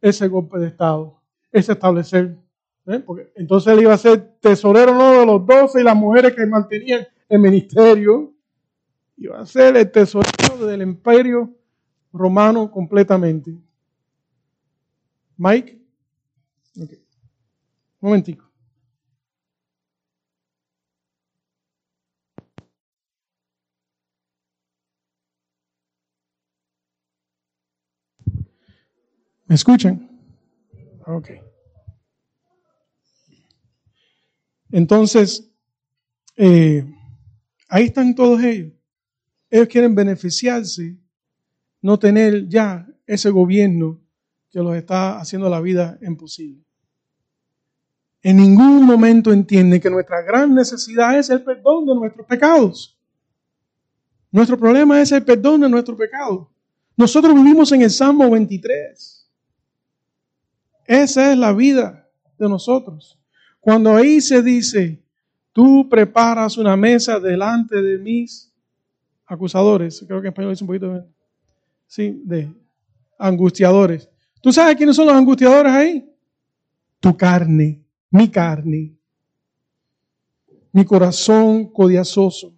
[0.00, 2.36] ese golpe de Estado, ese establecer.
[2.86, 2.98] ¿eh?
[3.00, 6.46] Porque entonces él iba a ser tesorero no de los doce y las mujeres que
[6.46, 8.32] mantenían el ministerio.
[9.16, 11.54] Iba a ser el tesorero del imperio
[12.12, 13.56] romano completamente.
[15.36, 15.80] Mike.
[16.80, 17.04] Okay.
[18.00, 18.51] Un momentico.
[29.52, 30.08] ¿Me escuchan?
[31.06, 31.28] Ok.
[34.70, 35.46] Entonces,
[36.36, 36.86] eh,
[37.68, 38.72] ahí están todos ellos.
[39.50, 40.96] Ellos quieren beneficiarse,
[41.82, 44.00] no tener ya ese gobierno
[44.48, 46.64] que los está haciendo la vida imposible.
[48.22, 52.98] En ningún momento entienden que nuestra gran necesidad es el perdón de nuestros pecados.
[54.30, 56.48] Nuestro problema es el perdón de nuestros pecados.
[56.96, 59.21] Nosotros vivimos en el Salmo 23.
[60.92, 62.06] Esa es la vida
[62.38, 63.18] de nosotros.
[63.60, 65.02] Cuando ahí se dice,
[65.50, 68.52] tú preparas una mesa delante de mis
[69.24, 71.06] acusadores, creo que en español es un poquito,
[71.86, 72.54] sí, de
[73.18, 74.06] angustiadores.
[74.42, 76.14] ¿Tú sabes quiénes son los angustiadores ahí?
[77.00, 78.94] Tu carne, mi carne,
[80.72, 82.52] mi corazón codiazoso.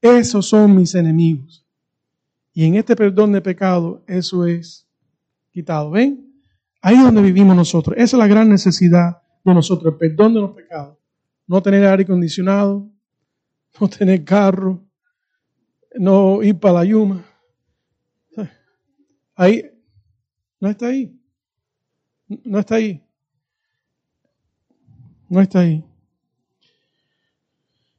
[0.00, 1.64] Esos son mis enemigos.
[2.52, 4.84] Y en este perdón de pecado, eso es
[5.52, 5.92] quitado.
[5.92, 6.23] ¿Ven?
[6.86, 7.96] Ahí es donde vivimos nosotros.
[7.96, 10.98] Esa es la gran necesidad de nosotros, el perdón de los pecados.
[11.46, 12.86] No tener aire acondicionado,
[13.80, 14.84] no tener carro,
[15.94, 17.24] no ir para la yuma.
[19.34, 19.64] Ahí,
[20.60, 21.18] no está ahí.
[22.44, 23.02] No está ahí.
[25.30, 25.82] No está ahí.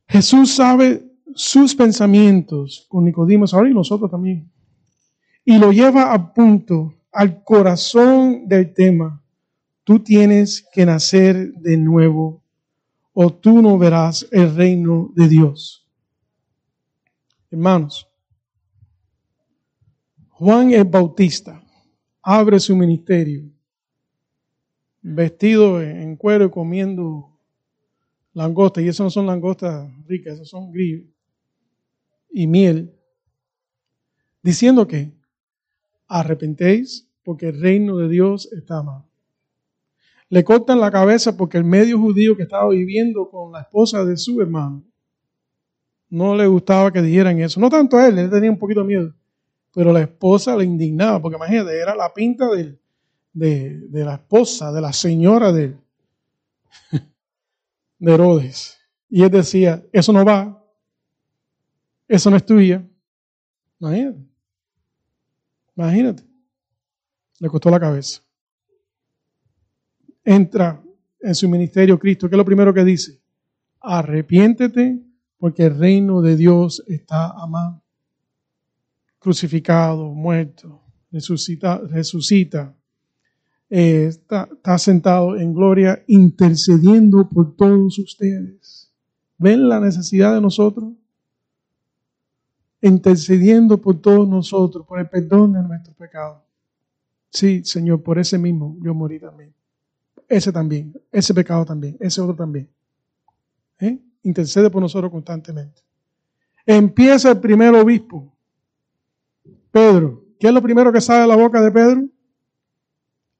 [0.07, 4.47] Jesús sabe sus pensamientos con Nicodimo ahora y nosotros también.
[5.43, 9.23] Y lo lleva a punto al corazón del tema.
[9.85, 12.43] Tú tienes que nacer de nuevo
[13.13, 15.87] o tú no verás el reino de Dios.
[17.49, 18.05] Hermanos,
[20.29, 21.63] Juan el Bautista
[22.21, 23.49] abre su ministerio
[25.01, 27.39] vestido en cuero y comiendo
[28.33, 31.05] langosta, y eso no son langostas ricas, esos son grillos
[32.29, 32.93] y miel,
[34.43, 35.13] diciendo que
[36.07, 39.03] arrepentéis porque el reino de Dios está mal.
[40.29, 44.17] Le cortan la cabeza porque el medio judío que estaba viviendo con la esposa de
[44.17, 44.83] su hermano
[46.09, 47.59] no le gustaba que dijeran eso.
[47.59, 49.13] No tanto a él, él tenía un poquito de miedo,
[49.73, 54.93] pero la esposa le indignaba, porque imagínate, era la pinta de, la esposa, de la
[54.93, 55.75] señora de,
[57.99, 58.77] de Herodes.
[59.09, 60.63] Y él decía, eso no va,
[62.07, 62.83] eso no es tuya.
[63.79, 64.34] Imagínate.
[65.75, 66.23] Imagínate.
[67.39, 68.21] Le costó la cabeza.
[70.23, 70.81] Entra
[71.19, 72.29] en su ministerio Cristo.
[72.29, 73.21] ¿Qué es lo primero que dice?
[73.81, 75.01] Arrepiéntete
[75.37, 77.83] porque el reino de Dios está amado.
[79.19, 82.75] Crucificado, muerto, resucita, resucita.
[83.69, 88.93] Eh, está, está sentado en gloria intercediendo por todos ustedes.
[89.37, 90.93] ¿Ven la necesidad de nosotros?
[92.87, 96.43] Intercediendo por todos nosotros, por el perdón de nuestros pecados.
[97.31, 99.53] Sí, Señor, por ese mismo yo morí también.
[100.27, 102.69] Ese también, ese pecado también, ese otro también.
[103.79, 103.99] ¿Eh?
[104.23, 105.81] Intercede por nosotros constantemente.
[106.65, 108.31] Empieza el primer obispo,
[109.71, 110.23] Pedro.
[110.39, 112.05] ¿Qué es lo primero que sale de la boca de Pedro?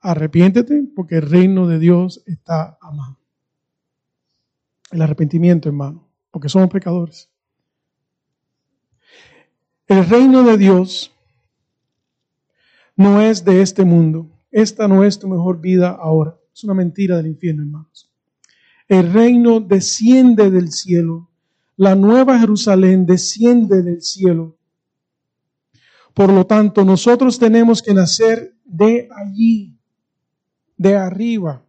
[0.01, 3.19] Arrepiéntete porque el reino de Dios está a mano.
[4.91, 7.29] El arrepentimiento, hermano, porque somos pecadores.
[9.87, 11.13] El reino de Dios
[12.95, 14.31] no es de este mundo.
[14.51, 16.39] Esta no es tu mejor vida ahora.
[16.53, 18.11] Es una mentira del infierno, hermanos.
[18.87, 21.29] El reino desciende del cielo.
[21.77, 24.57] La nueva Jerusalén desciende del cielo.
[26.13, 29.77] Por lo tanto, nosotros tenemos que nacer de allí,
[30.77, 31.63] de arriba.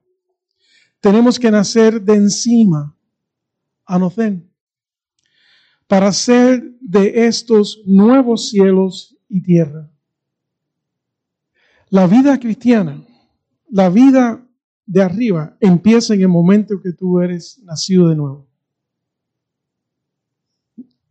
[1.01, 2.97] Tenemos que nacer de encima,
[3.85, 4.51] Anocén
[5.87, 9.91] para ser de estos nuevos cielos y tierra.
[11.89, 13.05] La vida cristiana,
[13.69, 14.45] la vida
[14.85, 18.47] de arriba, empieza en el momento que tú eres nacido de nuevo.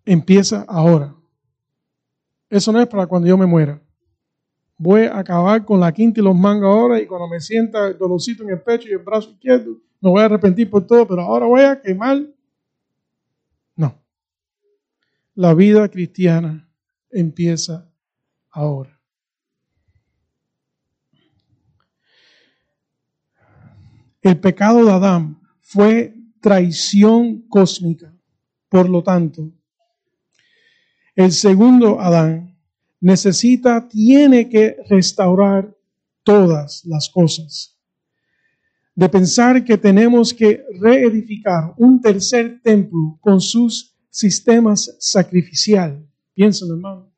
[0.06, 1.16] Empieza ahora.
[2.50, 3.82] Eso no es para cuando yo me muera.
[4.78, 7.98] Voy a acabar con la quinta y los mangas ahora y cuando me sienta el
[7.98, 11.22] dolorcito en el pecho y el brazo izquierdo, me voy a arrepentir por todo, pero
[11.22, 12.22] ahora voy a quemar
[15.36, 16.70] la vida cristiana
[17.12, 17.92] empieza
[18.50, 19.00] ahora.
[24.22, 28.12] El pecado de Adán fue traición cósmica.
[28.70, 29.52] Por lo tanto,
[31.16, 32.58] el segundo Adán
[33.00, 35.76] necesita, tiene que restaurar
[36.24, 37.78] todas las cosas.
[38.96, 46.08] De pensar que tenemos que reedificar un tercer templo con sus sistemas sacrificial.
[46.34, 47.12] Piénsalo, hermano.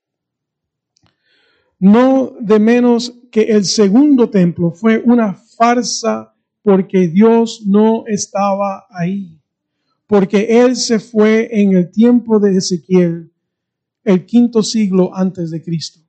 [1.78, 6.34] No de menos que el segundo templo fue una farsa
[6.64, 9.40] porque Dios no estaba ahí.
[10.08, 13.32] Porque Él se fue en el tiempo de Ezequiel,
[14.04, 16.00] el quinto siglo antes de Cristo.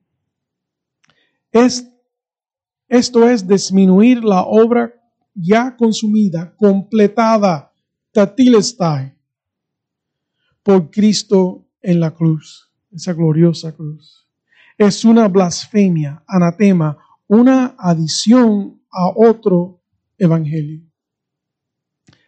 [1.52, 1.86] Es,
[2.88, 4.94] esto es disminuir la obra
[5.34, 7.70] ya consumida, completada,
[8.12, 9.17] tatilestai,
[10.68, 14.28] por Cristo en la cruz, esa gloriosa cruz.
[14.76, 19.80] Es una blasfemia, anatema, una adición a otro
[20.18, 20.82] evangelio.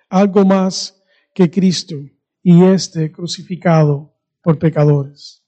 [0.08, 1.02] Algo más
[1.34, 1.96] que Cristo
[2.42, 4.10] y este crucificado
[4.42, 5.42] por pecadores.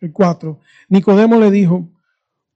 [0.00, 0.58] El 4.
[0.88, 1.92] Nicodemo le dijo,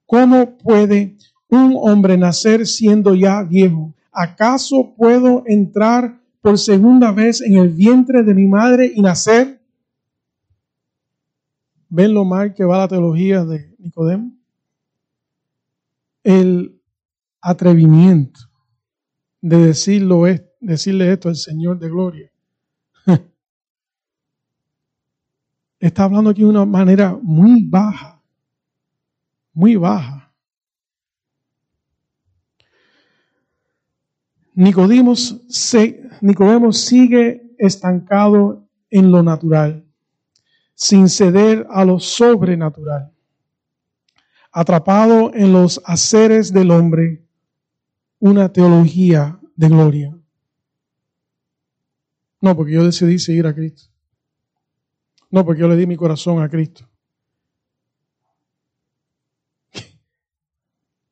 [0.05, 3.94] ¿cómo puede un hombre nacer siendo ya viejo?
[4.11, 9.56] ¿Acaso puedo entrar por segunda vez en el vientre de mi madre y nacer?
[11.88, 14.33] ¿Ven lo mal que va la teología de Nicodemo?
[16.25, 16.81] El
[17.40, 18.40] atrevimiento
[19.40, 20.25] de decirlo,
[20.61, 22.33] decirle esto al Señor de gloria.
[25.79, 28.20] Está hablando aquí de una manera muy baja,
[29.53, 30.35] muy baja.
[34.55, 35.14] Nicodemo,
[36.22, 39.86] Nicodemo sigue estancado en lo natural
[40.76, 43.10] sin ceder a lo sobrenatural,
[44.52, 47.26] atrapado en los haceres del hombre,
[48.18, 50.16] una teología de gloria.
[52.42, 53.90] No, porque yo decidí seguir a Cristo.
[55.30, 56.86] No, porque yo le di mi corazón a Cristo.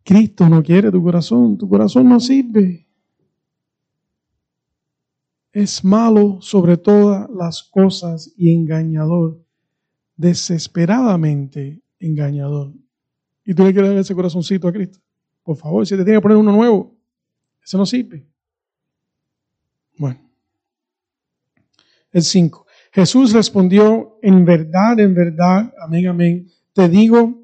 [0.05, 2.87] Cristo no quiere tu corazón, tu corazón no sirve.
[5.53, 9.44] Es malo sobre todas las cosas y engañador
[10.17, 12.73] desesperadamente engañador.
[13.45, 14.99] Y tú le quieres dar ese corazoncito a Cristo.
[15.43, 16.97] Por favor, si te tiene que poner uno nuevo,
[17.63, 18.27] ese no sirve.
[19.97, 20.21] Bueno.
[22.11, 22.67] El 5.
[22.93, 27.43] Jesús respondió, en verdad, en verdad, amén, amén, te digo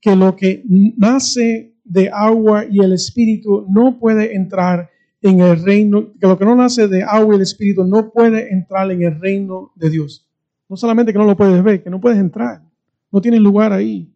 [0.00, 0.62] que lo que
[0.96, 6.44] nace de agua y el espíritu no puede entrar en el reino, que lo que
[6.44, 10.28] no nace de agua y el espíritu no puede entrar en el reino de Dios.
[10.72, 12.62] No solamente que no lo puedes ver, que no puedes entrar.
[13.10, 14.10] No tienes lugar ahí.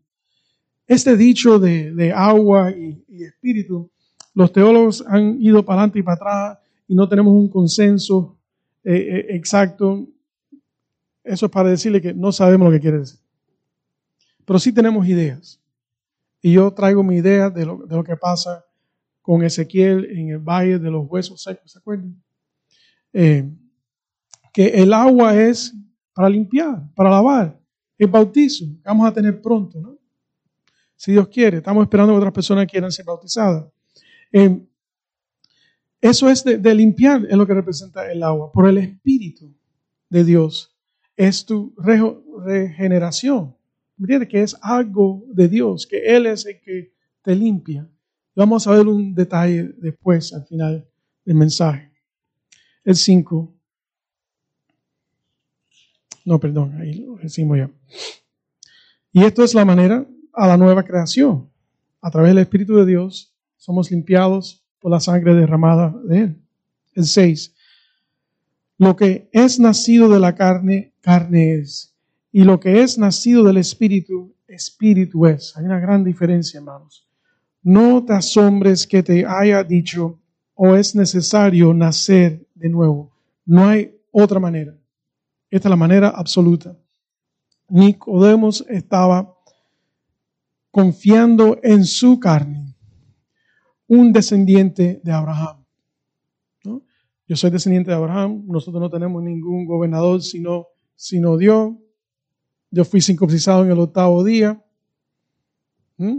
[0.86, 3.90] Este dicho de, agua y, espíritu,
[4.32, 8.38] los teólogos han ido para adelante y para atrás y no tenemos un consenso
[8.84, 10.09] eh, eh, exacto.
[11.22, 13.20] Eso es para decirle que no sabemos lo que quiere decir.
[14.46, 15.61] Pero sí tenemos ideas.
[16.40, 18.64] Y yo traigo mi idea de lo, de lo que pasa
[19.20, 22.16] con Ezequiel en el valle de los huesos secos, ¿se acuerdan?
[23.12, 23.46] Eh,
[24.54, 25.74] que el agua es
[26.16, 27.60] para limpiar, para lavar,
[27.98, 29.98] el bautizo, que vamos a tener pronto, ¿no?
[30.96, 33.66] Si Dios quiere, estamos esperando que otras personas quieran ser bautizadas.
[34.32, 34.66] Eh,
[36.00, 39.54] eso es de, limpiar, es lo que representa el agua, por el Espíritu
[40.08, 40.74] de Dios.
[41.18, 43.54] Es tu regeneración.
[43.98, 44.30] ¿Entiendes?
[44.30, 47.86] Que es algo de Dios, que Él es el que te limpia.
[48.34, 50.88] Vamos a ver un detalle después, al final
[51.26, 51.92] del mensaje.
[52.84, 53.55] El 5.
[56.27, 57.70] No, perdón, ahí lo decimos ya.
[59.12, 61.49] Y esto es la manera a la nueva creación.
[62.01, 66.43] A través del Espíritu de Dios somos limpiados por la sangre derramada de Él.
[66.95, 67.55] El 6.
[68.79, 71.95] Lo que es nacido de la carne, carne es.
[72.33, 75.57] Y lo que es nacido del Espíritu, Espíritu es.
[75.57, 77.07] Hay una gran diferencia, hermanos.
[77.62, 80.18] No te asombres que te haya dicho,
[80.55, 83.12] o es necesario nacer de nuevo.
[83.45, 84.77] No hay otra manera.
[85.51, 86.76] Esta es la manera absoluta.
[87.68, 89.34] Nicodemos estaba
[90.70, 92.76] confiando en su carne,
[93.86, 95.64] un descendiente de Abraham.
[97.28, 101.74] Yo soy descendiente de Abraham, nosotros no tenemos ningún gobernador sino, sino Dios.
[102.70, 104.62] Yo fui circuncisado en el octavo día.
[105.97, 106.18] ¿Mm?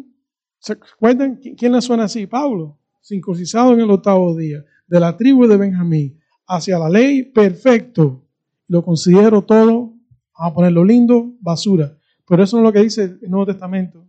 [0.59, 2.27] ¿Se acuerdan quién le suena así?
[2.27, 8.26] Pablo, circuncisado en el octavo día, de la tribu de Benjamín, hacia la ley, perfecto.
[8.67, 9.93] Lo considero todo,
[10.37, 11.97] vamos a ponerlo lindo, basura.
[12.27, 14.05] Pero eso no es lo que dice el Nuevo Testamento.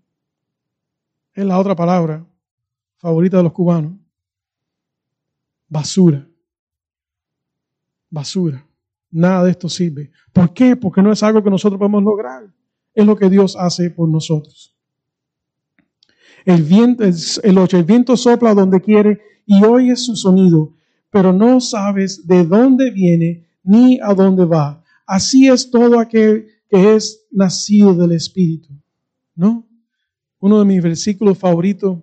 [1.32, 2.26] Es la otra palabra
[2.96, 3.92] favorita de los cubanos.
[5.68, 6.26] Basura.
[8.10, 8.66] Basura.
[9.10, 10.10] Nada de esto sirve.
[10.32, 10.76] ¿Por qué?
[10.76, 12.52] Porque no es algo que nosotros podemos lograr.
[12.94, 14.74] Es lo que Dios hace por nosotros.
[16.44, 20.74] El viento, el, ocho, el viento sopla donde quiere y oyes su sonido,
[21.10, 24.82] pero no sabes de dónde viene ni a dónde va.
[25.06, 28.68] Así es todo aquel que es nacido del Espíritu.
[29.34, 29.68] ¿No?
[30.40, 32.00] uno de mis versículos favoritos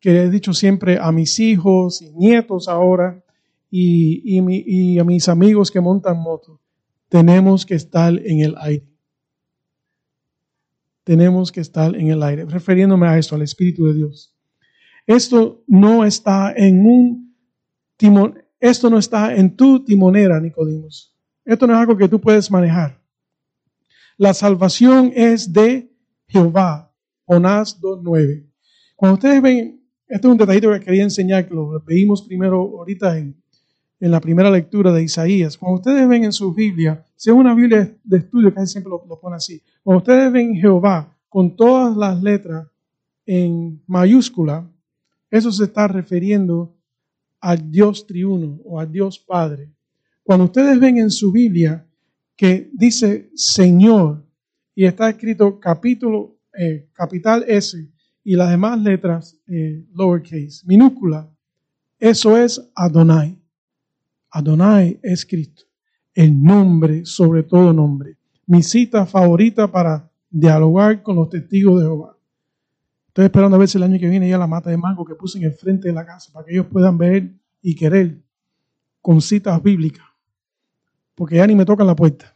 [0.00, 3.22] que he dicho siempre a mis hijos y nietos ahora
[3.70, 6.60] y, y, a mis amigos que montan moto.
[7.08, 8.86] Tenemos que estar en el aire.
[11.04, 14.34] Tenemos que estar en el aire, refiriéndome a esto, al Espíritu de Dios.
[15.06, 17.36] Esto no está en un
[17.96, 21.12] timón, esto no está en tu timonera, Nicodimos.
[21.44, 23.02] Esto no es algo que tú puedes manejar.
[24.16, 25.92] La salvación es de
[26.28, 26.94] Jehová,
[27.24, 28.48] Jonás 2.9.
[28.94, 33.18] Cuando ustedes ven, este es un detallito que quería enseñar, que lo veímos primero ahorita
[33.18, 33.34] en,
[33.98, 35.58] en la primera lectura de Isaías.
[35.58, 39.04] Cuando ustedes ven en su Biblia, si es una Biblia de estudio, casi siempre lo,
[39.08, 39.60] lo pone así.
[39.82, 42.68] Cuando ustedes ven Jehová con todas las letras
[43.26, 44.70] en mayúscula,
[45.32, 46.76] eso se está refiriendo
[47.42, 49.68] al Dios triuno o al Dios Padre.
[50.22, 51.84] Cuando ustedes ven en su Biblia
[52.36, 54.24] que dice Señor
[54.74, 57.76] y está escrito capítulo eh, capital S
[58.24, 61.28] y las demás letras eh, lowercase, minúscula,
[61.98, 63.36] eso es Adonai.
[64.30, 65.64] Adonai es Cristo,
[66.14, 68.16] el nombre sobre todo nombre.
[68.46, 72.11] Mi cita favorita para dialogar con los testigos de Jehová.
[73.12, 75.14] Estoy esperando a ver si el año que viene ya la mata de mango que
[75.14, 78.22] puse en el frente de la casa para que ellos puedan ver y querer
[79.02, 80.06] con citas bíblicas.
[81.14, 82.34] Porque ya ni me tocan la puerta.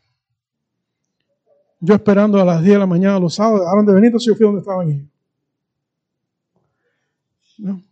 [1.81, 4.35] Yo esperando a las 10 de la mañana los sábados, dejaron de venir, entonces yo
[4.35, 5.09] fui donde estaban ellos.
[7.57, 7.83] ¿No?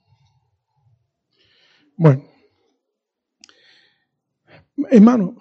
[1.96, 2.22] Bueno.
[4.90, 5.38] Hermano,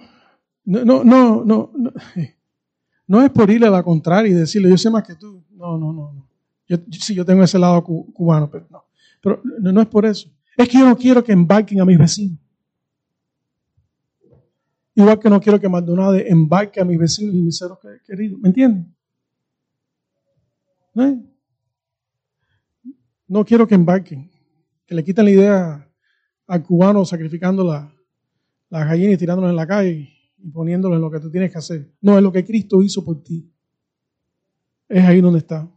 [0.64, 1.72] no, no, no, no,
[3.06, 5.44] no, es por irle a la contraria y decirle, yo sé más que tú.
[5.52, 6.14] No, no, no.
[6.14, 6.33] no.
[6.74, 8.84] Yo, sí, yo tengo ese lado cubano, pero no.
[9.22, 10.30] Pero no es por eso.
[10.58, 12.40] Es que yo no quiero que embarquen a mis vecinos.
[14.96, 18.40] Igual que no quiero que Maldonado embarque a mis vecinos y mis seres queridos.
[18.40, 18.96] ¿Me entienden?
[20.96, 21.20] ¿Eh?
[23.28, 23.44] ¿No?
[23.44, 24.30] quiero que embarquen.
[24.86, 25.92] Que le quiten la idea
[26.46, 27.92] al cubano sacrificando la,
[28.70, 31.58] la gallina y tirándola en la calle y poniéndolo en lo que tú tienes que
[31.58, 31.92] hacer.
[32.02, 33.52] No, es lo que Cristo hizo por ti.
[34.88, 35.68] Es ahí donde está.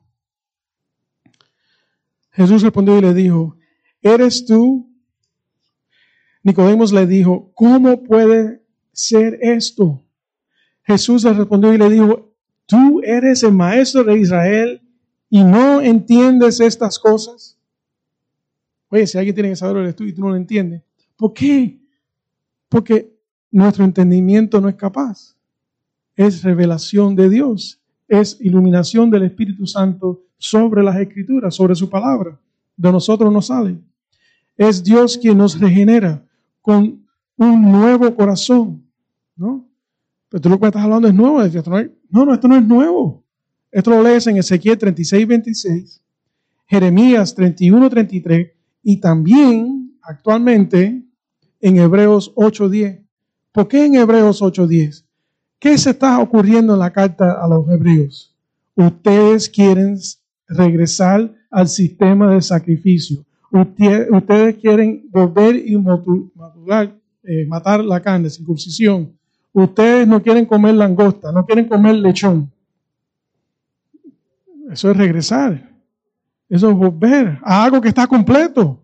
[2.37, 3.57] Jesús respondió y le dijo,
[4.03, 4.93] ¿eres tú?
[6.43, 8.62] Nicodemos le dijo, ¿cómo puede
[8.93, 10.05] ser esto?
[10.82, 12.34] Jesús le respondió y le dijo,
[12.66, 14.82] tú eres el maestro de Israel
[15.30, 17.59] y no entiendes estas cosas.
[18.91, 20.82] Oye, si alguien tiene que saber el estudio y tú no lo entiendes,
[21.16, 21.80] ¿por qué?
[22.68, 23.16] Porque
[23.51, 25.39] nuestro entendimiento no es capaz.
[26.14, 32.39] Es revelación de Dios, es iluminación del Espíritu Santo sobre las Escrituras, sobre su palabra.
[32.76, 33.78] De nosotros no sale.
[34.57, 36.22] Es Dios quien nos regenera
[36.61, 37.07] con
[37.37, 38.82] un nuevo corazón,
[39.37, 39.68] ¿no?
[40.28, 41.41] Pero tú lo que estás hablando es nuevo.
[42.11, 43.24] No, no, esto no es nuevo.
[43.70, 46.03] Esto lo lees en Ezequiel 36, 26,
[46.66, 51.05] Jeremías 31, 33 y también actualmente
[51.61, 53.01] en Hebreos 8, 10.
[53.53, 55.07] ¿Por qué en Hebreos 8, 10?
[55.59, 58.34] ¿Qué se está ocurriendo en la carta a los hebreos?
[58.74, 59.99] Ustedes quieren
[60.49, 63.24] regresar al sistema de sacrificio.
[63.51, 69.12] Ustedes quieren volver y eh, matar la carne, circuncisión.
[69.53, 72.53] Ustedes no quieren comer langosta, no quieren comer lechón.
[74.70, 75.70] Eso es regresar.
[76.49, 78.82] Eso es volver a algo que está completo.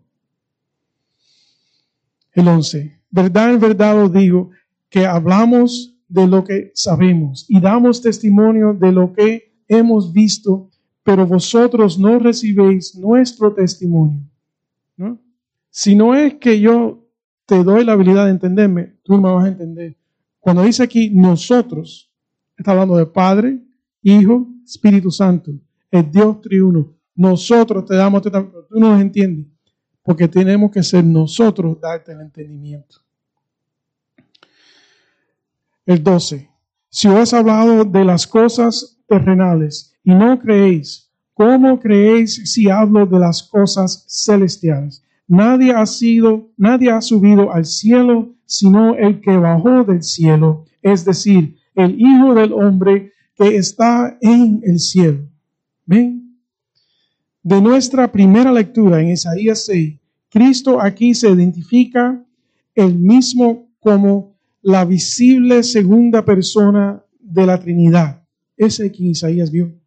[2.33, 3.01] El 11.
[3.11, 4.51] Verdad en verdad os digo
[4.89, 10.71] que hablamos de lo que sabemos y damos testimonio de lo que hemos visto,
[11.03, 14.21] pero vosotros no recibéis nuestro testimonio.
[15.71, 17.09] Si no es que yo
[17.47, 19.97] te doy la habilidad de entenderme, tú no me vas a entender.
[20.39, 22.13] Cuando dice aquí nosotros,
[22.57, 23.59] está hablando de Padre,
[24.03, 25.53] Hijo, Espíritu Santo,
[25.91, 26.95] el Dios triuno.
[27.15, 28.31] Nosotros te damos, tú
[28.79, 29.47] no nos entiendes,
[30.03, 32.97] porque tenemos que ser nosotros darte el entendimiento.
[35.87, 36.49] El 12.
[36.89, 43.07] Si os he hablado de las cosas terrenales y no creéis, ¿cómo creéis si hablo
[43.07, 45.03] de las cosas celestiales?
[45.29, 51.07] Nadie ha sido, nadie ha subido al cielo sino el que bajó del cielo, es
[51.07, 55.27] decir, el Hijo del Hombre que está en el cielo.
[55.87, 56.39] ¿Ven?
[57.43, 59.99] De nuestra primera lectura en Isaías 6,
[60.29, 62.23] Cristo aquí se identifica
[62.75, 68.23] el mismo como la visible segunda persona de la Trinidad.
[68.57, 69.82] Ese que Isaías vio.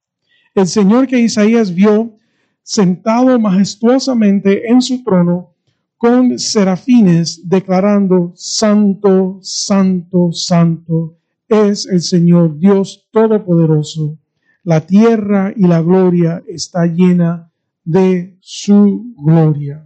[0.55, 2.15] El Señor que Isaías vio
[2.63, 5.53] sentado majestuosamente en su trono
[5.97, 11.17] con serafines declarando, Santo, Santo, Santo
[11.49, 14.17] es el Señor Dios Todopoderoso.
[14.63, 17.51] La tierra y la gloria está llena
[17.83, 19.85] de su gloria.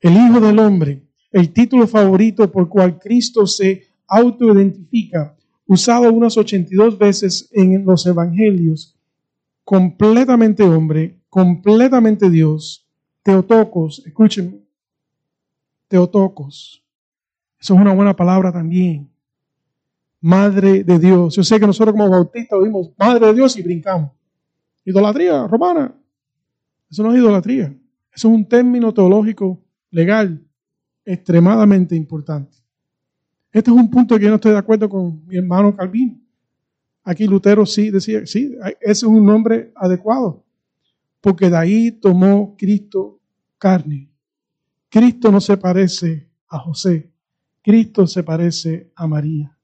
[0.00, 5.34] El Hijo del Hombre, el título favorito por cual Cristo se autoidentifica,
[5.66, 8.97] usado unas 82 veces en los Evangelios,
[9.68, 12.88] completamente hombre, completamente Dios,
[13.22, 14.62] Teotocos, escúchenme.
[15.88, 16.82] Teotocos.
[17.60, 19.10] Eso es una buena palabra también.
[20.22, 21.36] Madre de Dios.
[21.36, 24.12] Yo sé que nosotros como bautistas oímos Madre de Dios y brincamos.
[24.86, 25.94] Idolatría romana.
[26.90, 27.66] Eso no es idolatría.
[28.10, 30.42] Eso es un término teológico legal
[31.04, 32.56] extremadamente importante.
[33.52, 36.18] Este es un punto que yo no estoy de acuerdo con mi hermano Calvino.
[37.08, 40.44] Aquí Lutero sí decía, sí, ese es un nombre adecuado,
[41.22, 43.18] porque de ahí tomó Cristo
[43.56, 44.10] carne.
[44.90, 47.10] Cristo no se parece a José,
[47.62, 49.56] Cristo se parece a María.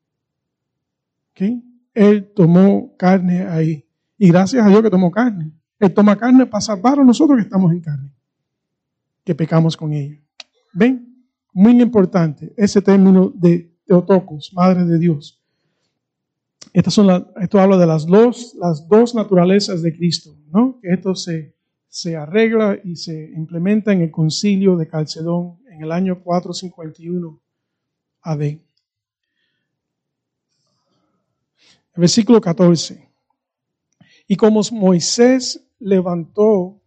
[1.92, 3.84] Él tomó carne ahí.
[4.16, 5.52] Y gracias a Dios que tomó carne.
[5.80, 8.10] Él toma carne para salvar a nosotros que estamos en carne,
[9.22, 10.18] que pecamos con ella.
[10.72, 11.26] ¿Ven?
[11.52, 15.43] Muy importante ese término de Teotocos, Madre de Dios.
[16.74, 20.78] Estas son esto habla de las dos, las dos naturalezas de Cristo, ¿no?
[20.82, 21.54] Que esto se
[21.94, 27.40] se arregla y se implementa en el concilio de Calcedón en el año 451
[28.22, 28.58] AD.
[31.94, 33.08] Versículo 14.
[34.26, 36.80] Y como Moisés levantó,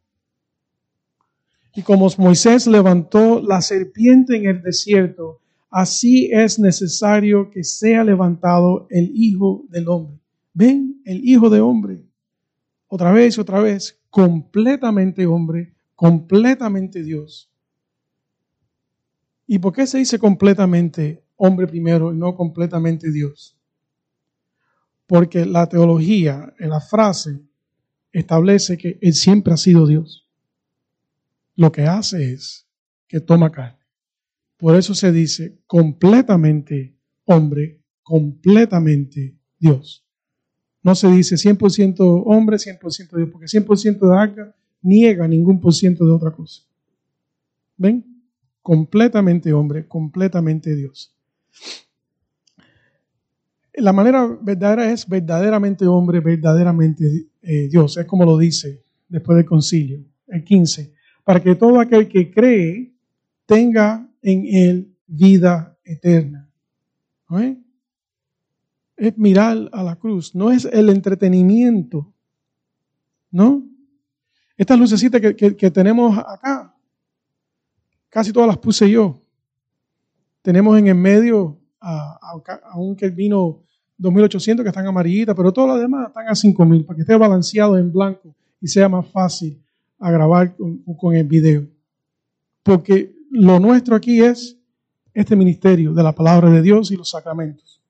[1.73, 5.39] y como Moisés levantó la serpiente en el desierto,
[5.69, 10.19] así es necesario que sea levantado el Hijo del Hombre.
[10.53, 12.05] Ven, el Hijo de Hombre.
[12.87, 17.51] Otra vez, otra vez completamente hombre, completamente Dios.
[19.45, 23.57] ¿Y por qué se dice completamente hombre primero y no completamente Dios?
[25.05, 27.41] Porque la teología, en la frase,
[28.11, 30.27] establece que Él siempre ha sido Dios.
[31.55, 32.67] Lo que hace es
[33.07, 33.76] que toma carne.
[34.57, 36.95] Por eso se dice completamente
[37.25, 40.03] hombre, completamente Dios.
[40.81, 46.05] No se dice 100% hombre, 100% Dios, porque 100% de acá niega ningún por ciento
[46.05, 46.63] de otra cosa.
[47.77, 48.05] ¿Ven?
[48.61, 51.13] Completamente hombre, completamente Dios.
[53.73, 59.45] La manera verdadera es verdaderamente hombre, verdaderamente eh, Dios, es como lo dice después del
[59.45, 60.93] concilio, el 15,
[61.23, 62.93] para que todo aquel que cree
[63.45, 66.49] tenga en él vida eterna.
[68.95, 72.13] Es mirar a la cruz, no es el entretenimiento,
[73.31, 73.63] ¿no?
[74.57, 76.75] Estas lucecitas que, tenemos acá,
[78.09, 79.21] casi todas las puse yo.
[80.41, 82.17] Tenemos en el medio a,
[82.63, 83.63] a, un que vino
[83.97, 87.77] 2800 que están amarillitas, pero todas las demás están a 5000 para que esté balanceado
[87.77, 89.61] en blanco y sea más fácil
[89.99, 91.67] a grabar con, con el video.
[92.63, 94.57] Porque lo nuestro aquí es
[95.13, 97.81] este ministerio de la palabra de Dios y los sacramentos.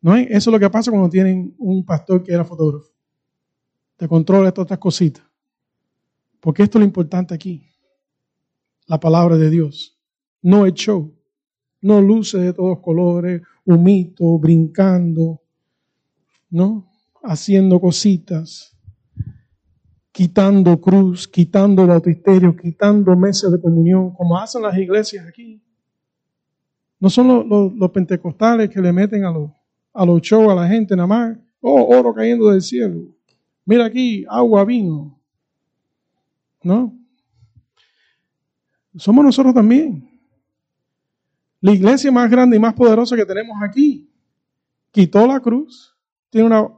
[0.00, 2.92] ¿No Eso es lo que pasa cuando tienen un pastor que era fotógrafo.
[3.96, 5.24] Te controla todas estas cositas.
[6.40, 7.66] Porque esto es lo importante aquí.
[8.86, 9.98] La palabra de Dios.
[10.40, 11.14] No el show.
[11.80, 15.42] No luces de todos colores, humito, brincando,
[16.50, 16.90] ¿no?
[17.22, 18.76] Haciendo cositas,
[20.18, 25.62] quitando cruz, quitando bautisterio, quitando meses de comunión, como hacen las iglesias aquí.
[26.98, 27.48] No son
[27.78, 29.52] los, pentecostales que le meten a los,
[29.94, 31.38] a los shows a la gente nada más.
[31.60, 33.14] Oh, oro cayendo del cielo.
[33.64, 35.16] Mira aquí, agua, vino.
[36.64, 36.92] ¿No?
[38.96, 40.20] Somos nosotros también.
[41.60, 44.10] La iglesia más grande y más poderosa que tenemos aquí
[44.90, 45.96] quitó la cruz,
[46.28, 46.68] tiene una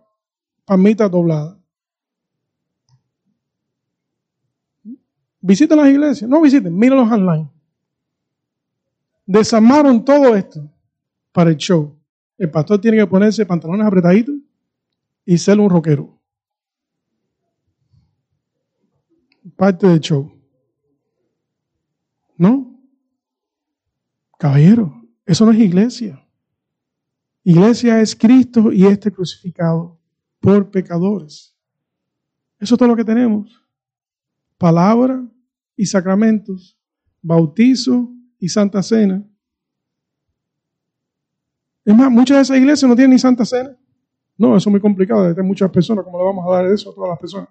[0.66, 1.59] palmita doblada.
[5.40, 7.50] Visiten las iglesias, no visiten, mírenlos online.
[9.24, 10.70] Desarmaron todo esto
[11.32, 11.96] para el show.
[12.36, 14.34] El pastor tiene que ponerse pantalones apretaditos
[15.24, 16.18] y ser un rockero.
[19.56, 20.30] Parte del show.
[22.36, 22.78] ¿No?
[24.38, 26.26] Caballero, eso no es iglesia.
[27.44, 29.98] Iglesia es Cristo y este crucificado
[30.40, 31.54] por pecadores.
[32.58, 33.60] Eso es todo lo que tenemos.
[34.60, 35.26] Palabra
[35.74, 36.78] y sacramentos,
[37.22, 39.26] bautizo y santa cena.
[41.82, 43.74] Es más, muchas de esas iglesias no tienen ni santa cena.
[44.36, 45.34] No, eso es muy complicado.
[45.34, 47.48] Hay muchas personas, ¿cómo le vamos a dar eso a todas las personas?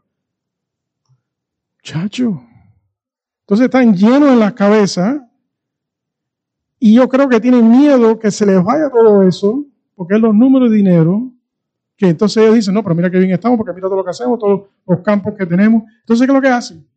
[1.82, 2.44] Chacho.
[3.40, 5.20] Entonces están llenos en las cabezas
[6.78, 10.36] y yo creo que tienen miedo que se les vaya todo eso, porque es los
[10.36, 11.34] números de dinero,
[11.98, 14.12] que entonces ellos dicen, no, pero mira qué bien estamos, porque mira todo lo que
[14.12, 15.86] hacemos, todos los campos que tenemos.
[16.02, 16.88] Entonces, ¿qué es lo que hacen?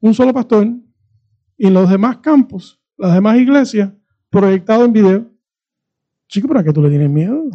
[0.00, 0.68] Un solo pastor
[1.56, 3.92] y los demás campos, las demás iglesias,
[4.30, 5.30] proyectados en video.
[6.28, 7.50] Chico, ¿para qué tú le tienes miedo?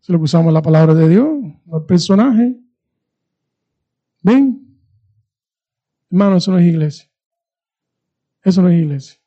[0.00, 1.28] Si lo que usamos la palabra de Dios,
[1.72, 2.56] el personaje.
[4.22, 4.78] ¿Ven?
[6.10, 7.10] Hermano, eso no es iglesia.
[8.42, 9.18] Eso no es iglesia.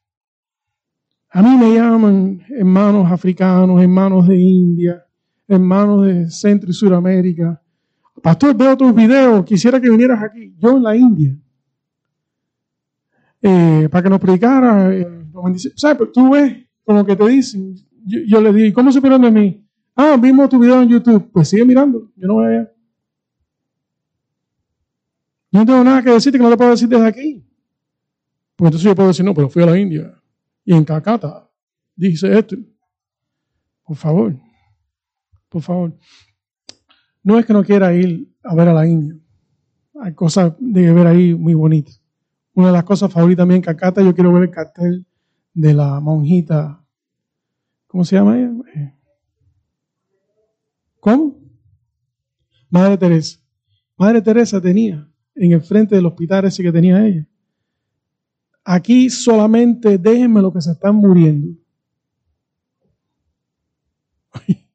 [1.29, 5.05] A mí me llaman hermanos africanos, hermanos de India,
[5.47, 7.61] hermanos de Centro y Suramérica.
[8.21, 10.55] Pastor, veo tus videos, quisiera que vinieras aquí.
[10.57, 11.37] Yo en la India.
[13.41, 14.93] Eh, para que nos predicara.
[14.93, 15.25] Eh,
[15.75, 15.97] ¿Sabes?
[15.97, 17.75] Pero tú ves como que te dicen.
[18.05, 19.67] Yo, le digo, ¿cómo se miran de mí?
[19.95, 21.29] Ah, vimos tu video en YouTube.
[21.31, 22.11] Pues sigue mirando.
[22.15, 22.71] Yo no voy allá.
[25.51, 27.43] Yo no tengo nada que decirte que no te puedo decir desde aquí.
[28.55, 30.13] Porque entonces yo puedo decir, no, pero fui a la India.
[30.65, 31.49] Y en Cacata
[31.95, 32.55] dice esto.
[33.83, 34.35] Por favor,
[35.47, 35.97] por favor.
[37.23, 39.17] No es que no quiera ir a ver a la India.
[40.01, 42.01] Hay cosas de ver ahí muy bonitas.
[42.57, 45.05] Una de las cosas favoritas también en Cacata, yo quiero ver el cartel
[45.53, 46.83] de la monjita.
[47.85, 48.51] ¿Cómo se llama ella?
[48.73, 48.95] Eh,
[50.99, 51.37] ¿Cómo?
[52.71, 53.37] Madre Teresa.
[53.95, 57.27] Madre Teresa tenía en el frente del hospital ese que tenía ella
[58.63, 61.55] Aquí solamente déjenme lo que se están muriendo.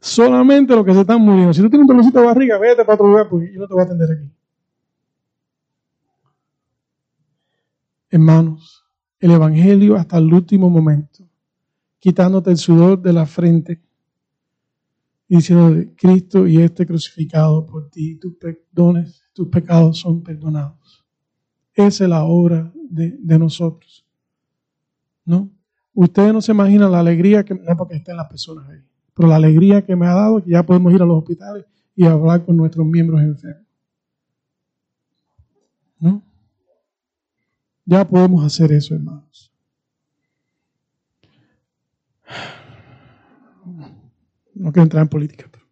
[0.00, 1.52] solamente lo que se están muriendo.
[1.52, 3.74] Si tú tienes un dolorcito de barriga, vete para otro lugar porque yo no te
[3.74, 4.39] voy a atender aquí.
[8.10, 8.84] Hermanos,
[9.20, 11.28] el Evangelio hasta el último momento,
[12.00, 13.80] quitándote el sudor de la frente
[15.28, 21.04] y diciendo, Cristo y este crucificado por ti, tus perdones, tus pecados son perdonados.
[21.72, 24.04] Esa es la obra de, nosotros.
[25.24, 25.48] ¿No?
[25.94, 28.80] Ustedes no se imaginan la alegría que, no porque estén las personas ahí,
[29.14, 32.06] pero la alegría que me ha dado que ya podemos ir a los hospitales y
[32.06, 33.66] hablar con nuestros miembros enfermos.
[36.00, 36.29] ¿No?
[37.90, 39.52] Ya podemos hacer eso, hermanos.
[44.54, 45.50] No quiero entrar en política.
[45.50, 45.66] Pero...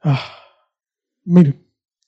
[0.00, 0.22] Ah,
[1.22, 1.62] miren,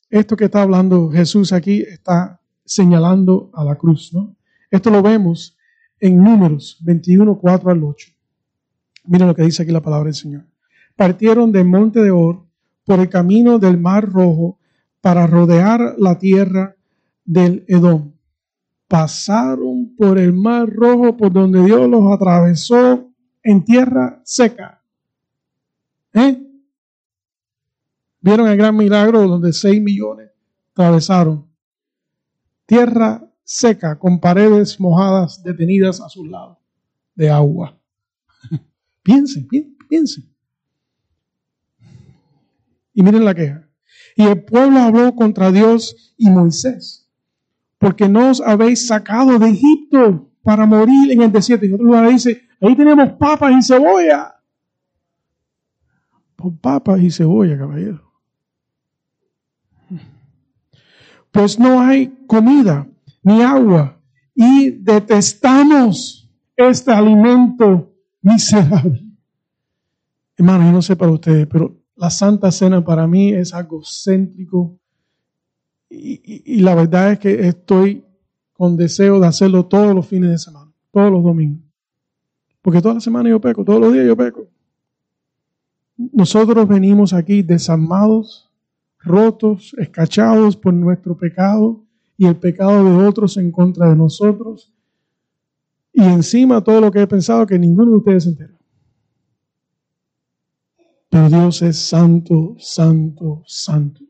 [0.09, 4.35] esto que está hablando Jesús aquí está señalando a la cruz, ¿no?
[4.71, 5.59] Esto lo vemos
[6.01, 8.09] en Números 21, 4 al 8.
[9.05, 10.47] Mira lo que dice aquí la palabra del Señor.
[10.97, 12.47] Partieron del monte de Or
[12.87, 14.59] por el camino del Mar Rojo
[15.03, 16.75] para rodear la tierra
[17.27, 18.16] del Edom.
[18.89, 23.13] Pasaron por el Mar Rojo por donde Dios los atravesó
[23.43, 24.83] en tierra seca.
[26.13, 26.43] ¿Eh?
[28.21, 30.31] ¿Vieron el gran milagro donde seis millones
[30.73, 31.47] atravesaron?
[32.65, 36.59] Tierra seca con paredes mojadas detenidas a sus lados
[37.15, 37.79] de agua.
[39.03, 39.47] piensen,
[39.89, 40.29] piensen.
[42.93, 43.69] Y miren la queja.
[44.17, 47.06] Y el pueblo habló contra Dios y Moisés,
[47.79, 51.67] porque nos habéis sacado de Egipto para morir en el desierto.
[51.67, 54.35] Y otro lugar dice, ahí tenemos papas y cebolla.
[56.37, 58.03] Por papas y cebolla, caballero.
[61.31, 62.89] Pues no hay comida
[63.23, 64.01] ni agua
[64.35, 69.05] y detestamos este alimento miserable.
[70.37, 74.79] Hermano, yo no sé para ustedes, pero la Santa Cena para mí es algo céntrico
[75.89, 78.05] y, la verdad es que estoy
[78.53, 81.63] con deseo de hacerlo todos los fines de semana, todos los domingos.
[82.63, 84.49] Porque toda la semana yo peco, todos los días yo peco.
[85.97, 88.51] Nosotros venimos aquí desarmados,
[88.99, 91.85] rotos, escachados por nuestro pecado
[92.19, 94.73] y el pecado de otros en contra de nosotros.
[95.93, 98.59] Y encima todo lo que he pensado que ninguno de ustedes se entera.
[101.09, 104.06] Pero Dios es santo, santo, santo.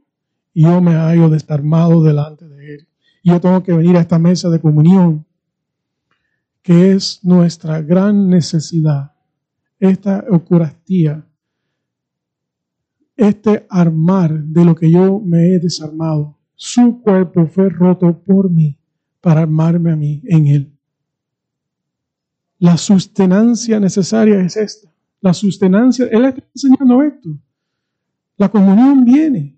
[0.56, 2.88] Y yo me hallo desarmado delante de Él.
[3.22, 5.26] Y yo tengo que venir a esta mesa de comunión,
[6.62, 9.12] que es nuestra gran necesidad.
[9.78, 11.26] Esta Eucaristía,
[13.16, 16.38] este armar de lo que yo me he desarmado.
[16.54, 18.78] Su cuerpo fue roto por mí
[19.20, 20.78] para armarme a mí en Él.
[22.58, 24.96] La sustenancia necesaria es esta
[25.26, 26.06] la sustenancia.
[26.10, 27.28] Él está enseñando esto.
[28.36, 29.55] La comunión viene.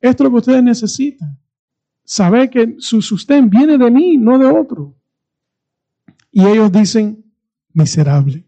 [0.00, 1.38] Esto es lo que ustedes necesitan.
[2.04, 4.96] Saber que su sustén viene de mí, no de otro.
[6.30, 7.24] Y ellos dicen,
[7.72, 8.46] miserable.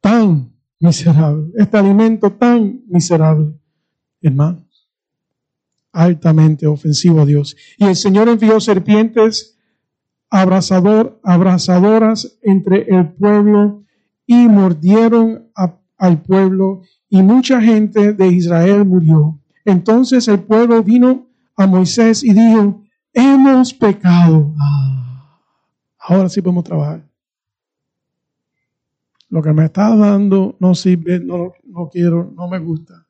[0.00, 1.52] Tan miserable.
[1.56, 3.54] Este alimento tan miserable.
[4.20, 4.90] Hermanos,
[5.92, 7.56] altamente ofensivo a Dios.
[7.78, 9.58] Y el Señor envió serpientes
[10.30, 13.84] abrazador, abrazadoras entre el pueblo
[14.26, 15.50] y mordieron
[16.00, 19.38] al pueblo y mucha gente de Israel murió.
[19.64, 22.82] Entonces el pueblo vino a Moisés y dijo,
[23.12, 24.52] hemos pecado.
[24.58, 25.38] Ah,
[26.00, 27.06] ahora sí podemos trabajar.
[29.28, 33.06] Lo que me estás dando no sirve, no, no quiero, no me gusta.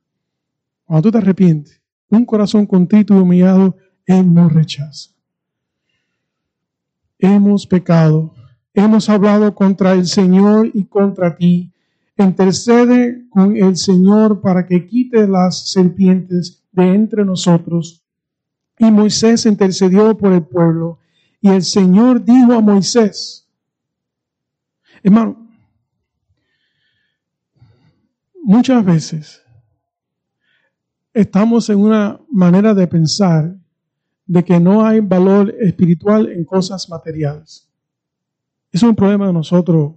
[0.85, 1.81] Cuando tú te arrepientes,
[2.11, 5.11] un corazón contrito y humillado, Él no rechaza.
[7.19, 8.35] Hemos pecado
[8.75, 11.73] hemos hablado contra el Señor y contra ti.
[12.17, 18.05] Intercede con el Señor para que quite las serpientes de entre nosotros.
[18.79, 20.99] Y Moisés intercedió por el pueblo.
[21.41, 23.49] Y el Señor dijo a Moisés,
[25.03, 25.49] hermano,
[28.43, 29.43] muchas veces
[31.15, 33.57] estamos en una manera de pensar
[34.27, 37.69] de que no hay valor espiritual en cosas materiales.
[38.71, 39.95] Es un problema de nosotros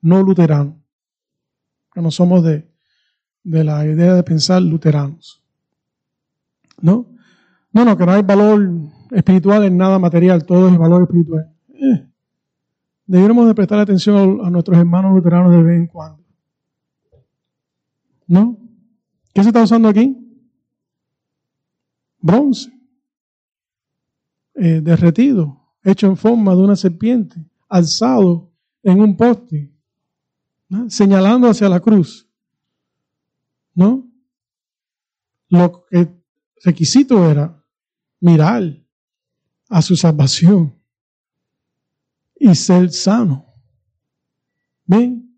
[0.00, 0.74] no luteranos,
[2.00, 2.68] no somos de,
[3.44, 5.42] la idea de pensar luteranos.
[6.80, 7.06] ¿No?
[7.72, 8.70] No, no, que no hay valor
[9.10, 11.52] espiritual en nada material, todo es valor espiritual.
[11.70, 12.08] Eh,
[13.06, 16.22] de prestar atención a nuestros hermanos luteranos de vez en cuando.
[18.26, 18.58] ¿No?
[19.32, 20.16] ¿Qué se está usando aquí?
[22.20, 22.70] Bronce.
[24.54, 27.36] Eh, derretido, hecho en forma de una serpiente
[27.68, 28.50] alzado
[28.82, 29.72] en un poste,
[30.88, 32.28] señalando hacia la cruz.
[33.74, 34.08] ¿No?
[35.48, 36.08] Lo que
[36.64, 37.62] requisito era
[38.20, 38.62] mirar
[39.68, 40.74] a su salvación
[42.36, 43.46] y ser sano.
[44.84, 45.28] ¿Ven?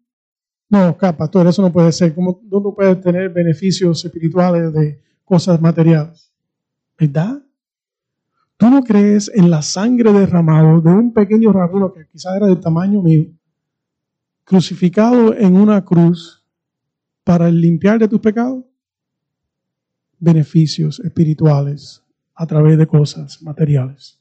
[0.68, 2.14] No, pastor, eso no puede ser.
[2.14, 6.32] ¿Cómo no puedes tener beneficios espirituales de cosas materiales?
[6.98, 7.42] ¿Verdad?
[8.56, 12.60] ¿Tú no crees en la sangre derramada de un pequeño rabino que quizás era del
[12.60, 13.26] tamaño mío,
[14.50, 16.44] crucificado en una cruz
[17.22, 18.64] para limpiar de tus pecados?
[20.18, 22.02] Beneficios espirituales
[22.34, 24.20] a través de cosas materiales.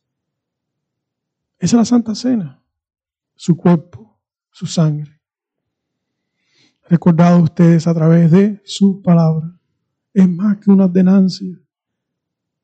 [1.58, 2.62] Esa es la Santa Cena,
[3.34, 4.20] su cuerpo,
[4.52, 5.20] su sangre.
[6.88, 9.60] Recordado ustedes a través de su palabra.
[10.14, 11.60] Es más que una ordenancia,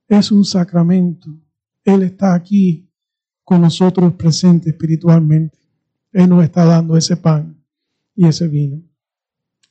[0.07, 1.35] es un sacramento
[1.85, 2.89] él está aquí
[3.43, 5.57] con nosotros presente espiritualmente.
[6.11, 7.54] Él nos está dando ese pan
[8.15, 8.81] y ese vino.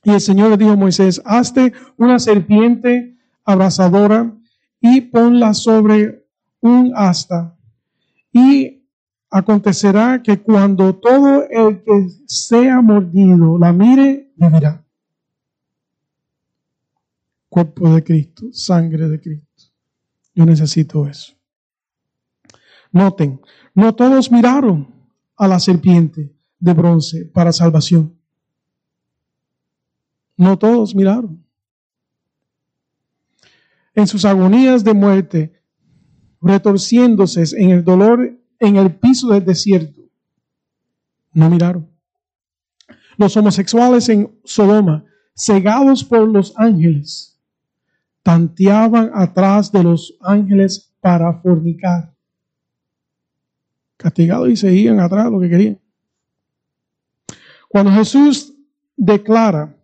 [0.05, 4.37] Y el Señor le dijo a Moisés, hazte una serpiente abrazadora
[4.81, 6.27] y ponla sobre
[6.61, 7.57] un asta.
[8.33, 8.85] Y
[9.31, 14.85] acontecerá que cuando todo el que sea mordido la mire, vivirá.
[17.49, 19.73] Cuerpo de Cristo, sangre de Cristo.
[20.35, 21.33] Yo necesito eso.
[22.93, 23.41] Noten,
[23.75, 24.93] no todos miraron
[25.37, 28.17] a la serpiente de bronce para salvación.
[30.37, 31.45] No todos miraron.
[33.95, 35.63] En sus agonías de muerte,
[36.41, 40.03] retorciéndose en el dolor en el piso del desierto,
[41.33, 41.89] no miraron.
[43.17, 45.05] Los homosexuales en Sodoma,
[45.37, 47.41] cegados por los ángeles,
[48.23, 52.15] tanteaban atrás de los ángeles para fornicar.
[53.97, 55.81] Castigados y seguían atrás lo que querían.
[57.69, 58.55] Cuando Jesús
[58.97, 59.77] declara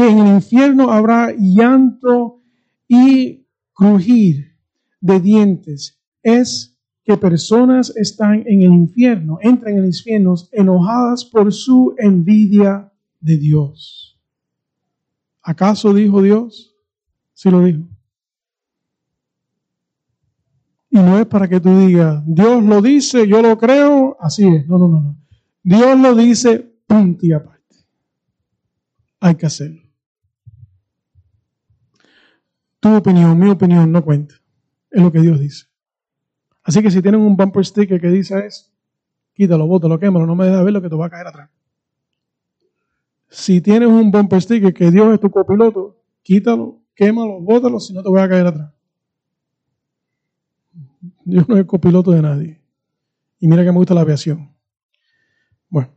[0.00, 2.40] que en el infierno habrá llanto
[2.88, 4.56] y crujir
[4.98, 11.52] de dientes, es que personas están en el infierno, entran en el infierno enojadas por
[11.52, 12.90] su envidia
[13.20, 14.18] de Dios.
[15.42, 16.74] ¿Acaso dijo Dios?
[17.34, 17.86] Sí lo dijo.
[20.88, 24.66] Y no es para que tú digas, Dios lo dice, yo lo creo, así es.
[24.66, 25.16] No, no, no, no.
[25.62, 27.76] Dios lo dice, punto y aparte.
[29.20, 29.89] Hay que hacerlo.
[32.80, 34.34] Tu opinión, mi opinión no cuenta.
[34.90, 35.66] Es lo que Dios dice.
[36.62, 38.70] Así que si tienen un bumper sticker que dice eso,
[39.34, 41.50] quítalo, bótalo, quémalo, no me dejes ver lo que te va a caer atrás.
[43.28, 48.02] Si tienes un bumper sticker que Dios es tu copiloto, quítalo, quémalo, bótalo, si no
[48.02, 48.72] te voy a caer atrás.
[51.24, 52.60] Dios no es copiloto de nadie.
[53.38, 54.54] Y mira que me gusta la aviación.
[55.68, 55.90] Bueno,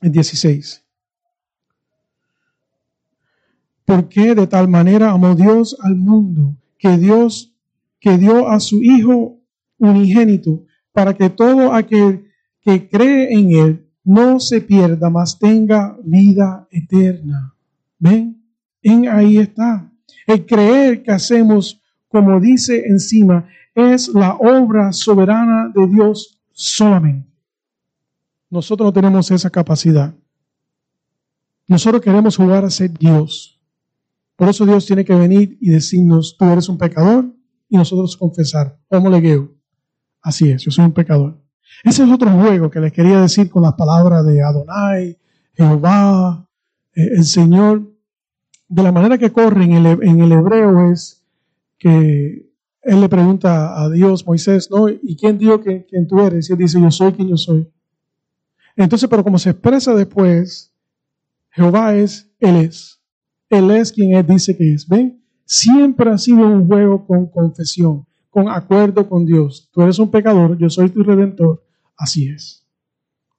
[0.00, 0.81] el 16.
[3.84, 7.52] Porque de tal manera amó Dios al mundo que Dios
[8.00, 9.40] que dio a su Hijo
[9.78, 12.26] unigénito para que todo aquel
[12.60, 17.54] que cree en Él no se pierda, mas tenga vida eterna.
[17.98, 18.42] ¿Ven?
[18.82, 19.90] En ahí está.
[20.26, 27.30] El creer que hacemos, como dice encima, es la obra soberana de Dios solamente.
[28.50, 30.14] Nosotros no tenemos esa capacidad.
[31.66, 33.51] Nosotros queremos jugar a ser Dios.
[34.36, 37.32] Por eso Dios tiene que venir y decirnos, tú eres un pecador,
[37.68, 39.54] y nosotros confesar, como legueo.
[40.20, 41.42] Así es, yo soy un pecador.
[41.84, 45.18] Ese es otro juego que les quería decir con las palabras de Adonai,
[45.54, 46.48] Jehová,
[46.94, 47.90] eh, el Señor.
[48.68, 51.24] De la manera que corre en el, en el hebreo es
[51.78, 52.52] que
[52.82, 54.88] él le pregunta a Dios, Moisés, ¿no?
[54.88, 56.48] ¿Y quién dijo que quién tú eres?
[56.48, 57.70] Y él dice, yo soy quien yo soy.
[58.76, 60.74] Entonces, pero como se expresa después,
[61.50, 63.01] Jehová es, Él es.
[63.52, 64.88] Él es quien Él dice que es.
[64.88, 65.22] ¿Ven?
[65.44, 69.68] Siempre ha sido un juego con confesión, con acuerdo con Dios.
[69.70, 71.62] Tú eres un pecador, yo soy tu redentor.
[71.94, 72.66] Así es.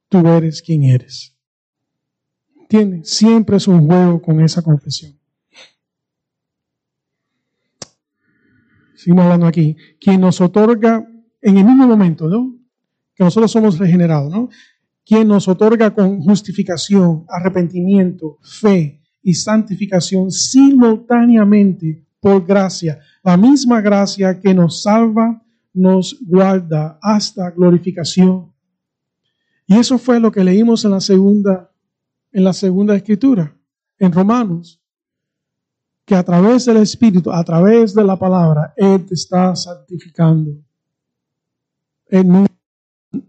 [0.09, 1.36] Tú eres quien eres.
[2.55, 3.09] ¿Entiendes?
[3.09, 5.18] Siempre es un juego con esa confesión.
[8.93, 9.76] Seguimos hablando aquí.
[9.99, 11.07] Quien nos otorga
[11.41, 12.55] en el mismo momento, ¿no?
[13.16, 14.49] Que nosotros somos regenerados, ¿no?
[15.03, 22.99] Quien nos otorga con justificación, arrepentimiento, fe y santificación simultáneamente por gracia.
[23.24, 25.41] La misma gracia que nos salva,
[25.74, 28.53] nos guarda hasta glorificación.
[29.65, 31.71] Y eso fue lo que leímos en la segunda,
[32.32, 33.57] en la segunda escritura,
[33.97, 34.84] en Romanos
[36.05, 40.51] que a través del Espíritu, a través de la palabra, Él te está santificando.
[42.07, 42.28] Él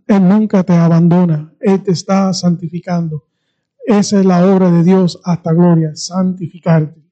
[0.09, 3.29] nunca, te abandona, Él te está santificando.
[3.85, 7.03] Esa es la obra de Dios hasta gloria, santificarte.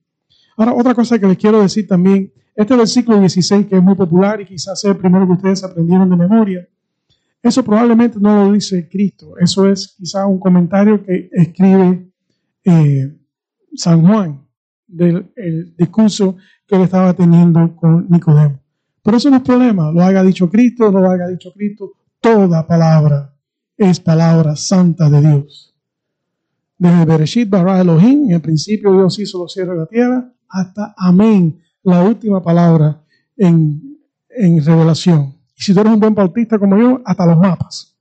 [0.57, 4.41] Ahora, otra cosa que les quiero decir también, este versículo 16 que es muy popular
[4.41, 6.69] y quizás es el primero que ustedes aprendieron de memoria,
[7.43, 12.13] eso probablemente no lo dice Cristo, eso es quizás un comentario que escribe
[12.65, 13.19] eh,
[13.75, 14.47] San Juan
[14.87, 18.61] del discurso que él estaba teniendo con Nicodemo.
[19.03, 22.67] Pero eso no es problema, lo haya dicho Cristo, no lo haya dicho Cristo, toda
[22.67, 23.35] palabra
[23.77, 25.72] es palabra santa de Dios.
[26.83, 30.93] Desde Bereshit bara Elohim, en el principio Dios hizo los cielos y la tierra, hasta
[30.97, 33.01] Amén, la última palabra
[33.37, 35.33] en, en revelación.
[35.57, 37.97] Y si tú eres un buen bautista como yo, hasta los mapas.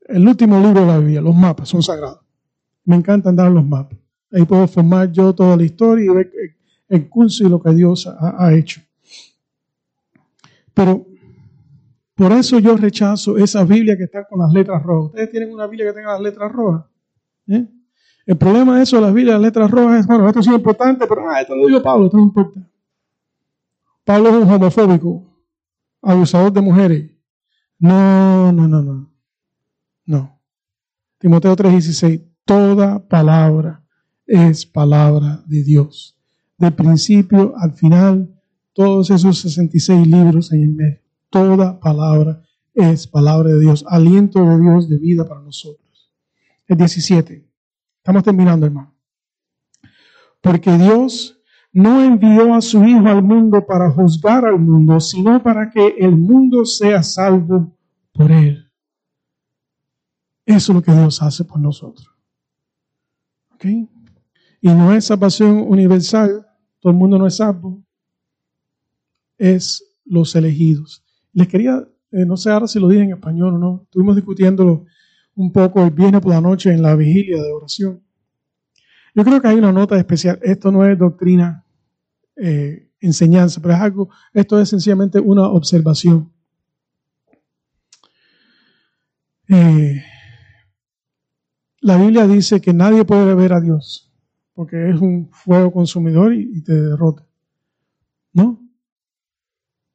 [0.00, 2.18] El último libro de la Biblia, los mapas son sagrados.
[2.86, 4.00] Me encanta andar los mapas.
[4.32, 6.32] Ahí puedo formar yo toda la historia y ver
[6.88, 8.80] el curso y lo que Dios ha, hecho.
[10.74, 11.06] Pero
[12.16, 15.10] por eso yo rechazo esa Biblia que está con las letras rojas.
[15.10, 16.86] ¿Ustedes tienen una Biblia que tenga las letras rojas?
[17.48, 17.66] ¿Eh?
[18.26, 21.40] El problema de eso las Biblias, las letras rojas, bueno, esto es importante, pero ah,
[21.40, 22.60] esto lo digo Pablo, esto no importa.
[24.04, 25.32] Pablo es un homofóbico,
[26.00, 27.10] abusador de mujeres.
[27.78, 29.12] No, no, no, no.
[30.04, 30.40] No.
[31.18, 33.84] Timoteo 3:16, toda palabra
[34.26, 36.18] es palabra de Dios.
[36.58, 38.40] De principio al final,
[38.72, 42.42] todos esos 66 libros en el medio, toda palabra
[42.74, 45.81] es palabra de Dios, aliento de Dios de vida para nosotros.
[46.72, 47.46] El 17.
[47.98, 48.94] Estamos terminando, hermano.
[50.40, 51.38] Porque Dios
[51.70, 56.16] no envió a su Hijo al mundo para juzgar al mundo, sino para que el
[56.16, 57.76] mundo sea salvo
[58.14, 58.72] por él.
[60.46, 62.08] Eso es lo que Dios hace por nosotros.
[63.52, 63.66] ¿Ok?
[63.66, 66.46] Y no es salvación universal,
[66.80, 67.84] todo el mundo no es salvo,
[69.36, 71.04] es los elegidos.
[71.34, 74.84] Les quería eh, no sé ahora si lo dije en español o no, estuvimos discutiéndolo
[75.34, 78.02] un poco el viernes por la noche en la vigilia de oración.
[79.14, 80.38] Yo creo que hay una nota especial.
[80.42, 81.64] Esto no es doctrina,
[82.36, 86.32] eh, enseñanza, pero es algo, esto es sencillamente una observación.
[89.48, 90.02] Eh,
[91.80, 94.10] la Biblia dice que nadie puede ver a Dios,
[94.54, 97.26] porque es un fuego consumidor y, y te derrota.
[98.32, 98.66] ¿No?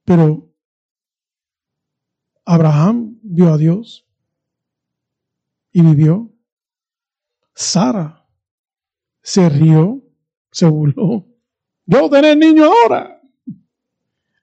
[0.03, 0.53] Pero
[2.45, 4.06] Abraham vio a Dios
[5.77, 6.33] y vivió.
[7.53, 8.27] Sara
[9.21, 10.03] se rió,
[10.51, 11.27] se burló.
[11.85, 13.21] Yo tener niño ahora.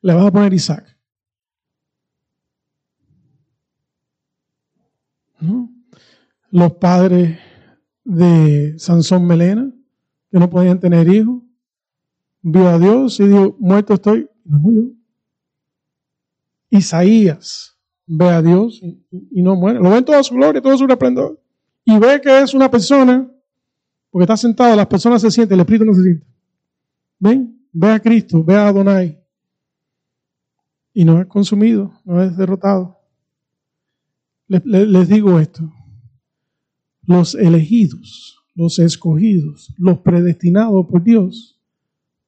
[0.00, 0.96] Le vas a poner Isaac.
[6.50, 7.36] Los padres
[8.04, 9.74] de Sansón Melena,
[10.30, 11.42] que no podían tener hijos,
[12.42, 14.92] vio a Dios y dijo, muerto estoy, no murió.
[16.70, 17.73] Isaías
[18.06, 19.80] ve a Dios y, no muere.
[19.80, 21.40] Lo ve en toda su gloria, todo su resplendor.
[21.84, 23.30] Y ve que es una persona,
[24.10, 26.26] porque está sentado, las personas se sienten, el Espíritu no se siente.
[27.18, 29.20] Ven, ve a Cristo, ve a Adonai.
[30.92, 32.98] Y no es consumido, no es derrotado.
[34.48, 35.72] les digo esto.
[37.02, 41.60] Los elegidos, los escogidos, los predestinados por Dios,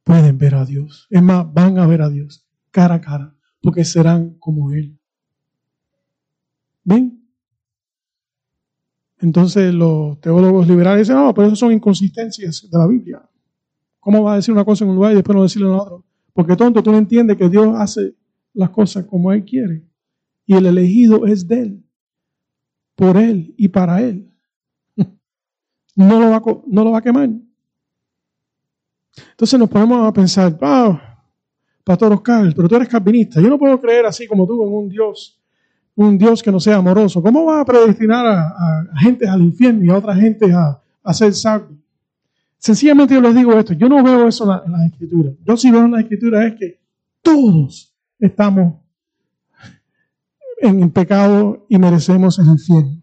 [0.04, 1.06] pueden ver a Dios.
[1.10, 2.46] Es más, van a ver a Dios
[2.76, 4.98] cara a cara, porque serán como Él.
[6.86, 7.20] ¿Ven?
[9.18, 13.28] Entonces los teólogos liberales dicen, no, pero eso son inconsistencias de la Biblia.
[13.98, 16.04] ¿Cómo va a decir una cosa en un lugar y después no decirlo en otro?
[16.32, 18.14] Porque tonto, tú no entiendes que Dios hace
[18.54, 19.82] las cosas como Él quiere.
[20.46, 21.84] Y el elegido es de Él,
[22.94, 24.30] por Él y para Él.
[25.96, 27.30] No lo va a, no lo va a quemar.
[29.30, 31.24] Entonces nos ponemos a pensar, ah,
[31.82, 33.40] Pastor Oscar, pero tú eres calvinista.
[33.40, 35.40] Yo no puedo creer así como tú en un Dios
[35.96, 37.22] un Dios que no sea amoroso?
[37.22, 41.76] ¿Cómo va a predestinar a, gente al infierno y a otra gente a, ser salvos?
[42.58, 45.34] Sencillamente yo les digo esto, yo no veo eso en, las escrituras.
[45.44, 46.80] Yo sí veo en las escrituras es que
[47.22, 48.74] todos estamos
[50.58, 53.02] en pecado y merecemos el infierno.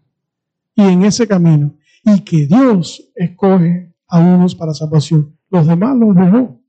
[0.74, 1.74] Y en ese camino.
[2.04, 5.36] Y que Dios escoge a unos para salvación.
[5.50, 6.60] Los demás los dejó.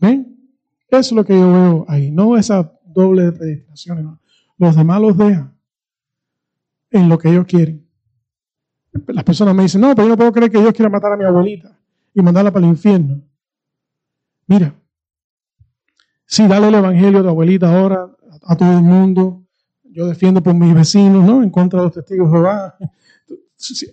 [0.00, 0.30] ¿Ven?
[0.88, 2.10] Eso es lo que yo veo ahí.
[2.10, 4.18] No esa doble de predestinación.
[4.58, 5.56] Los demás los dejan
[6.90, 7.86] en lo que ellos quieren.
[9.06, 11.16] Las personas me dicen, no, pero yo no puedo creer que Dios quiera matar a
[11.16, 11.78] mi abuelita
[12.12, 13.22] y mandarla para el infierno.
[14.46, 14.74] Mira,
[16.26, 18.10] si dale el evangelio a tu abuelita ahora,
[18.42, 19.44] a, todo el mundo.
[19.84, 21.42] Yo defiendo por mis vecinos, ¿no?
[21.42, 22.76] En contra de los testigos de Jehová.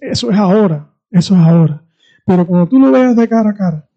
[0.02, 1.84] Eso es ahora, eso es ahora.
[2.26, 3.90] Pero cuando tú lo veas de cara a cara,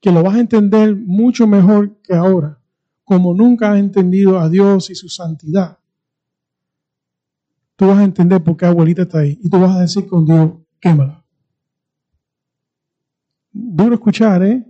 [0.00, 2.58] que lo vas a entender mucho mejor que ahora,
[3.04, 5.78] como nunca has entendido a Dios y su santidad,
[7.76, 9.38] tú vas a entender por qué abuelita está ahí.
[9.42, 11.24] Y tú vas a decir con Dios, quémala.
[13.52, 14.64] Duro escuchar, ¿eh?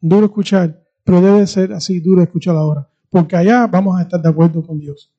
[0.00, 2.88] Duro escuchar, pero debe ser así, duro escuchar ahora.
[3.08, 5.10] Porque allá vamos a estar de acuerdo con Dios.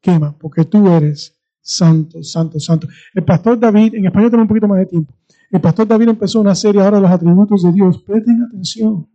[0.00, 2.88] Quema, porque tú eres santo, santo, santo.
[3.14, 5.14] El pastor David, en español tenemos un poquito más de tiempo.
[5.50, 8.02] El pastor David empezó una serie ahora de los atributos de Dios.
[8.02, 9.06] Presten atención.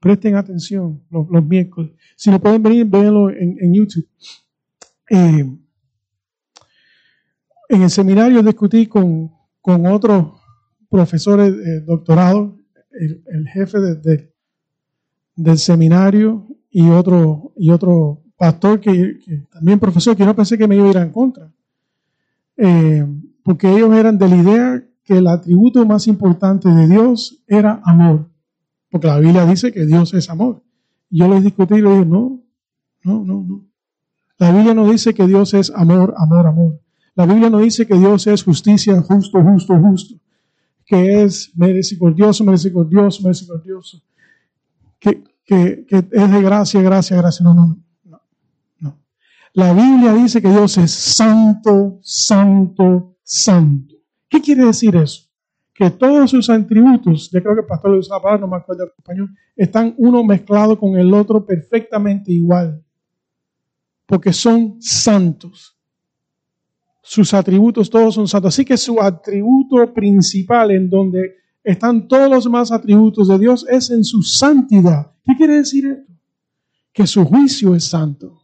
[0.00, 1.92] Presten atención los, miércoles.
[2.16, 4.08] Si no pueden venir, véanlo en, YouTube.
[5.10, 5.58] Eh,
[7.68, 9.30] en el seminario discutí con,
[9.60, 10.40] con otros
[10.88, 12.58] profesores de doctorado,
[12.90, 13.78] el, jefe
[15.36, 19.18] del seminario y otro, y otro pastor que,
[19.52, 21.52] también profesor, que no pensé que me iba a ir en contra.
[22.56, 23.06] Eh,
[23.42, 28.29] porque ellos eran de la idea que el atributo más importante de Dios era amor.
[28.90, 30.62] Porque la Biblia dice que Dios es amor.
[31.10, 32.42] yo les discutí y le dije, no,
[33.04, 33.66] no, no, no.
[34.38, 36.80] La Biblia no dice que Dios es amor, amor, amor.
[37.14, 40.14] La Biblia no dice que Dios es justicia, justo, justo, justo.
[40.84, 44.02] Que es misericordioso, misericordioso, misericordioso.
[44.98, 47.44] Que, que, es de gracia, gracia, gracia.
[47.44, 47.78] No, no,
[48.80, 48.98] no.
[49.52, 53.94] La Biblia dice que Dios es santo, santo, santo.
[54.28, 55.29] ¿Qué quiere decir eso?
[55.80, 58.90] Que todos sus atributos, yo creo que el pastor lo palabra, no me acuerdo el
[58.98, 62.84] español, están uno mezclado con el otro perfectamente igual.
[64.04, 65.74] Porque son santos.
[67.00, 68.52] Sus atributos todos son santos.
[68.52, 73.88] Así que su atributo principal en donde están todos los demás atributos de Dios es
[73.88, 75.10] en su santidad.
[75.24, 76.12] ¿Qué quiere decir esto?
[76.92, 78.42] Que su juicio es santo,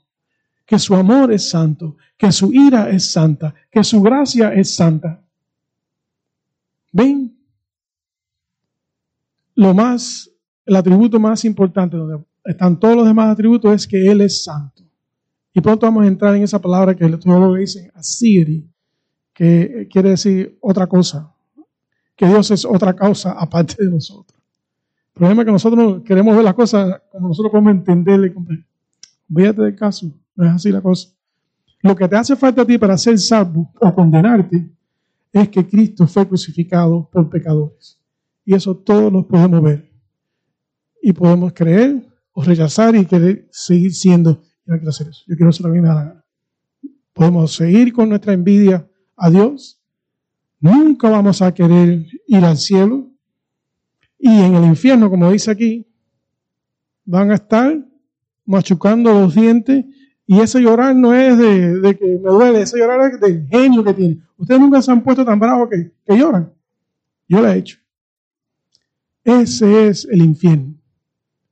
[0.64, 5.22] que su amor es santo, que su ira es santa, que su gracia es santa.
[6.93, 7.26] ¿Ven?
[9.57, 10.30] Lo más,
[10.66, 14.84] el atributo más importante donde están todos los demás atributos es que Él es santo.
[15.54, 18.68] Y pronto vamos a entrar en esa palabra que el teólogo dice asiri,
[19.32, 21.34] que quiere decir otra cosa,
[22.14, 24.38] que Dios es otra causa aparte de nosotros.
[25.14, 28.64] El problema es que nosotros queremos ver las cosas como nosotros podemos entenderle y.
[29.28, 31.09] Véate del caso, no es así la cosa.
[31.80, 34.70] Lo que te hace falta a ti para ser salvo o condenarte
[35.32, 37.98] es que Cristo fue crucificado por pecadores.
[38.47, 39.92] Y eso todos lo podemos ver.
[41.03, 44.40] Y podemos creer o rechazar y querer seguir siendo.
[44.64, 45.24] Yo no quiero hacer eso.
[45.26, 46.24] Yo quiero hacer lo que me da la gana.
[47.12, 49.82] Podemos seguir con nuestra envidia a Dios.
[50.61, 53.11] Nunca vamos a querer ir al cielo
[54.18, 55.86] y en el infierno, como dice aquí,
[57.05, 57.84] van a estar
[58.44, 59.84] machucando los dientes
[60.26, 63.92] y ese llorar no es de, que me duele, ese llorar es del genio que
[63.92, 64.22] tiene.
[64.36, 66.53] Ustedes nunca se han puesto tan bravos que, que lloran.
[67.28, 67.78] Yo lo he hecho.
[69.27, 70.77] Ese es el infierno.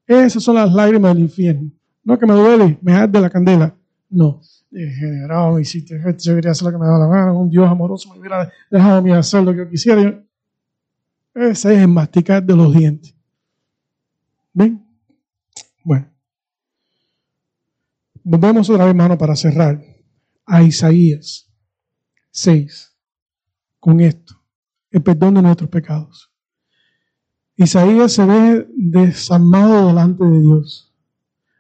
[0.07, 1.73] Esas son las lágrimas del infierno.
[2.05, 3.77] No que me duele, me arde la candela.
[4.09, 4.41] No.
[4.71, 7.33] Generado, hiciste yo quería hacer lo que me daba la gana.
[7.33, 10.25] Un Dios amoroso me hubiera dejado a mí hacer lo que yo quisiera.
[11.35, 13.13] Ese es el masticar de los dientes.
[14.53, 14.87] ¿Ven?
[15.83, 16.07] Bueno.
[18.23, 19.83] Volvemos otra vez, hermano, para cerrar
[20.47, 21.53] a Isaías
[22.31, 22.97] 6
[23.81, 24.41] con esto,
[24.93, 26.34] el perdón de nuestros pecados.
[27.57, 30.93] Isaías se ve desarmado delante de Dios.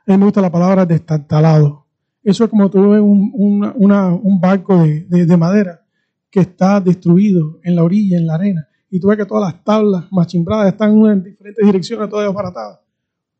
[0.07, 1.86] A mí me gusta la palabra destartalado.
[2.22, 5.82] Eso es como tú ves un, un barco de, de madera
[6.30, 9.64] que está destruido en la orilla, en la arena y tú ves que todas las
[9.64, 12.78] tablas machimbradas están en diferentes direcciones, todas desbaratadas.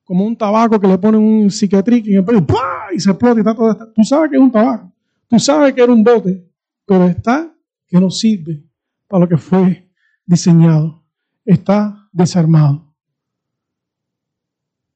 [0.02, 3.92] Como un tabaco que le ponen un cicatriz y, y se explota y está todo.
[3.94, 4.90] Tú sabes que es un tabaco.
[5.28, 6.44] Tú sabes que era un bote,
[6.84, 7.55] pero está
[7.86, 8.64] que no sirve
[9.07, 9.88] para lo que fue
[10.26, 11.05] diseñado.
[11.44, 12.95] Está desarmado.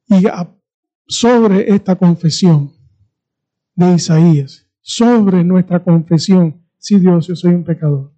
[0.06, 0.24] Y
[1.06, 2.72] sobre esta confesión
[3.74, 8.14] de Isaías, sobre nuestra confesión, si Dios, yo soy un pecador,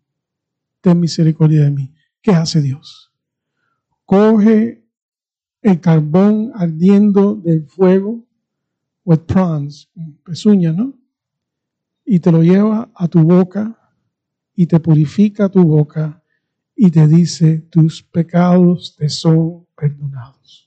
[0.81, 1.95] ten misericordia de mí.
[2.23, 3.13] ¿Qué hace Dios?
[4.05, 4.87] Coge
[5.63, 8.25] el carbón ardiendo del fuego,
[9.05, 9.91] with prawns,
[10.25, 10.95] pezuña, ¿no?
[12.05, 13.77] Y te lo lleva a tu boca
[14.55, 16.20] y te purifica tu boca
[16.83, 20.67] y te dice, tus pecados te son perdonados.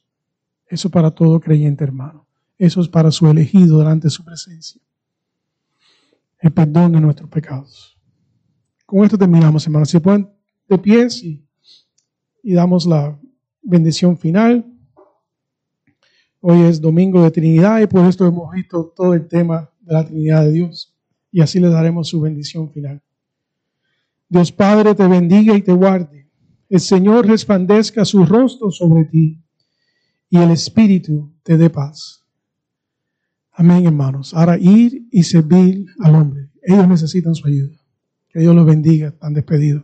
[0.67, 2.27] Eso para todo creyente hermano.
[2.55, 4.79] Eso es para su elegido delante de su presencia.
[6.37, 7.97] El perdón de nuestros pecados.
[8.85, 9.89] Con esto terminamos, hermanos.
[9.89, 10.29] Si pueden
[10.69, 11.43] de pies y,
[12.43, 13.19] damos la
[13.63, 14.71] bendición final.
[16.41, 20.05] Hoy es domingo de Trinidad y por esto hemos visto todo el tema de la
[20.05, 20.95] Trinidad de Dios
[21.31, 23.01] y así le daremos su bendición final.
[24.29, 26.29] Dios Padre te bendiga y te guarde.
[26.69, 29.43] El Señor resplandezca su rostro sobre ti
[30.29, 32.25] y el Espíritu te dé paz.
[33.51, 34.33] Amén, hermanos.
[34.33, 36.49] Ahora ir y servir al hombre.
[36.63, 37.77] Ellos necesitan su ayuda.
[38.29, 39.09] Que Dios los bendiga.
[39.09, 39.83] Están despedidos.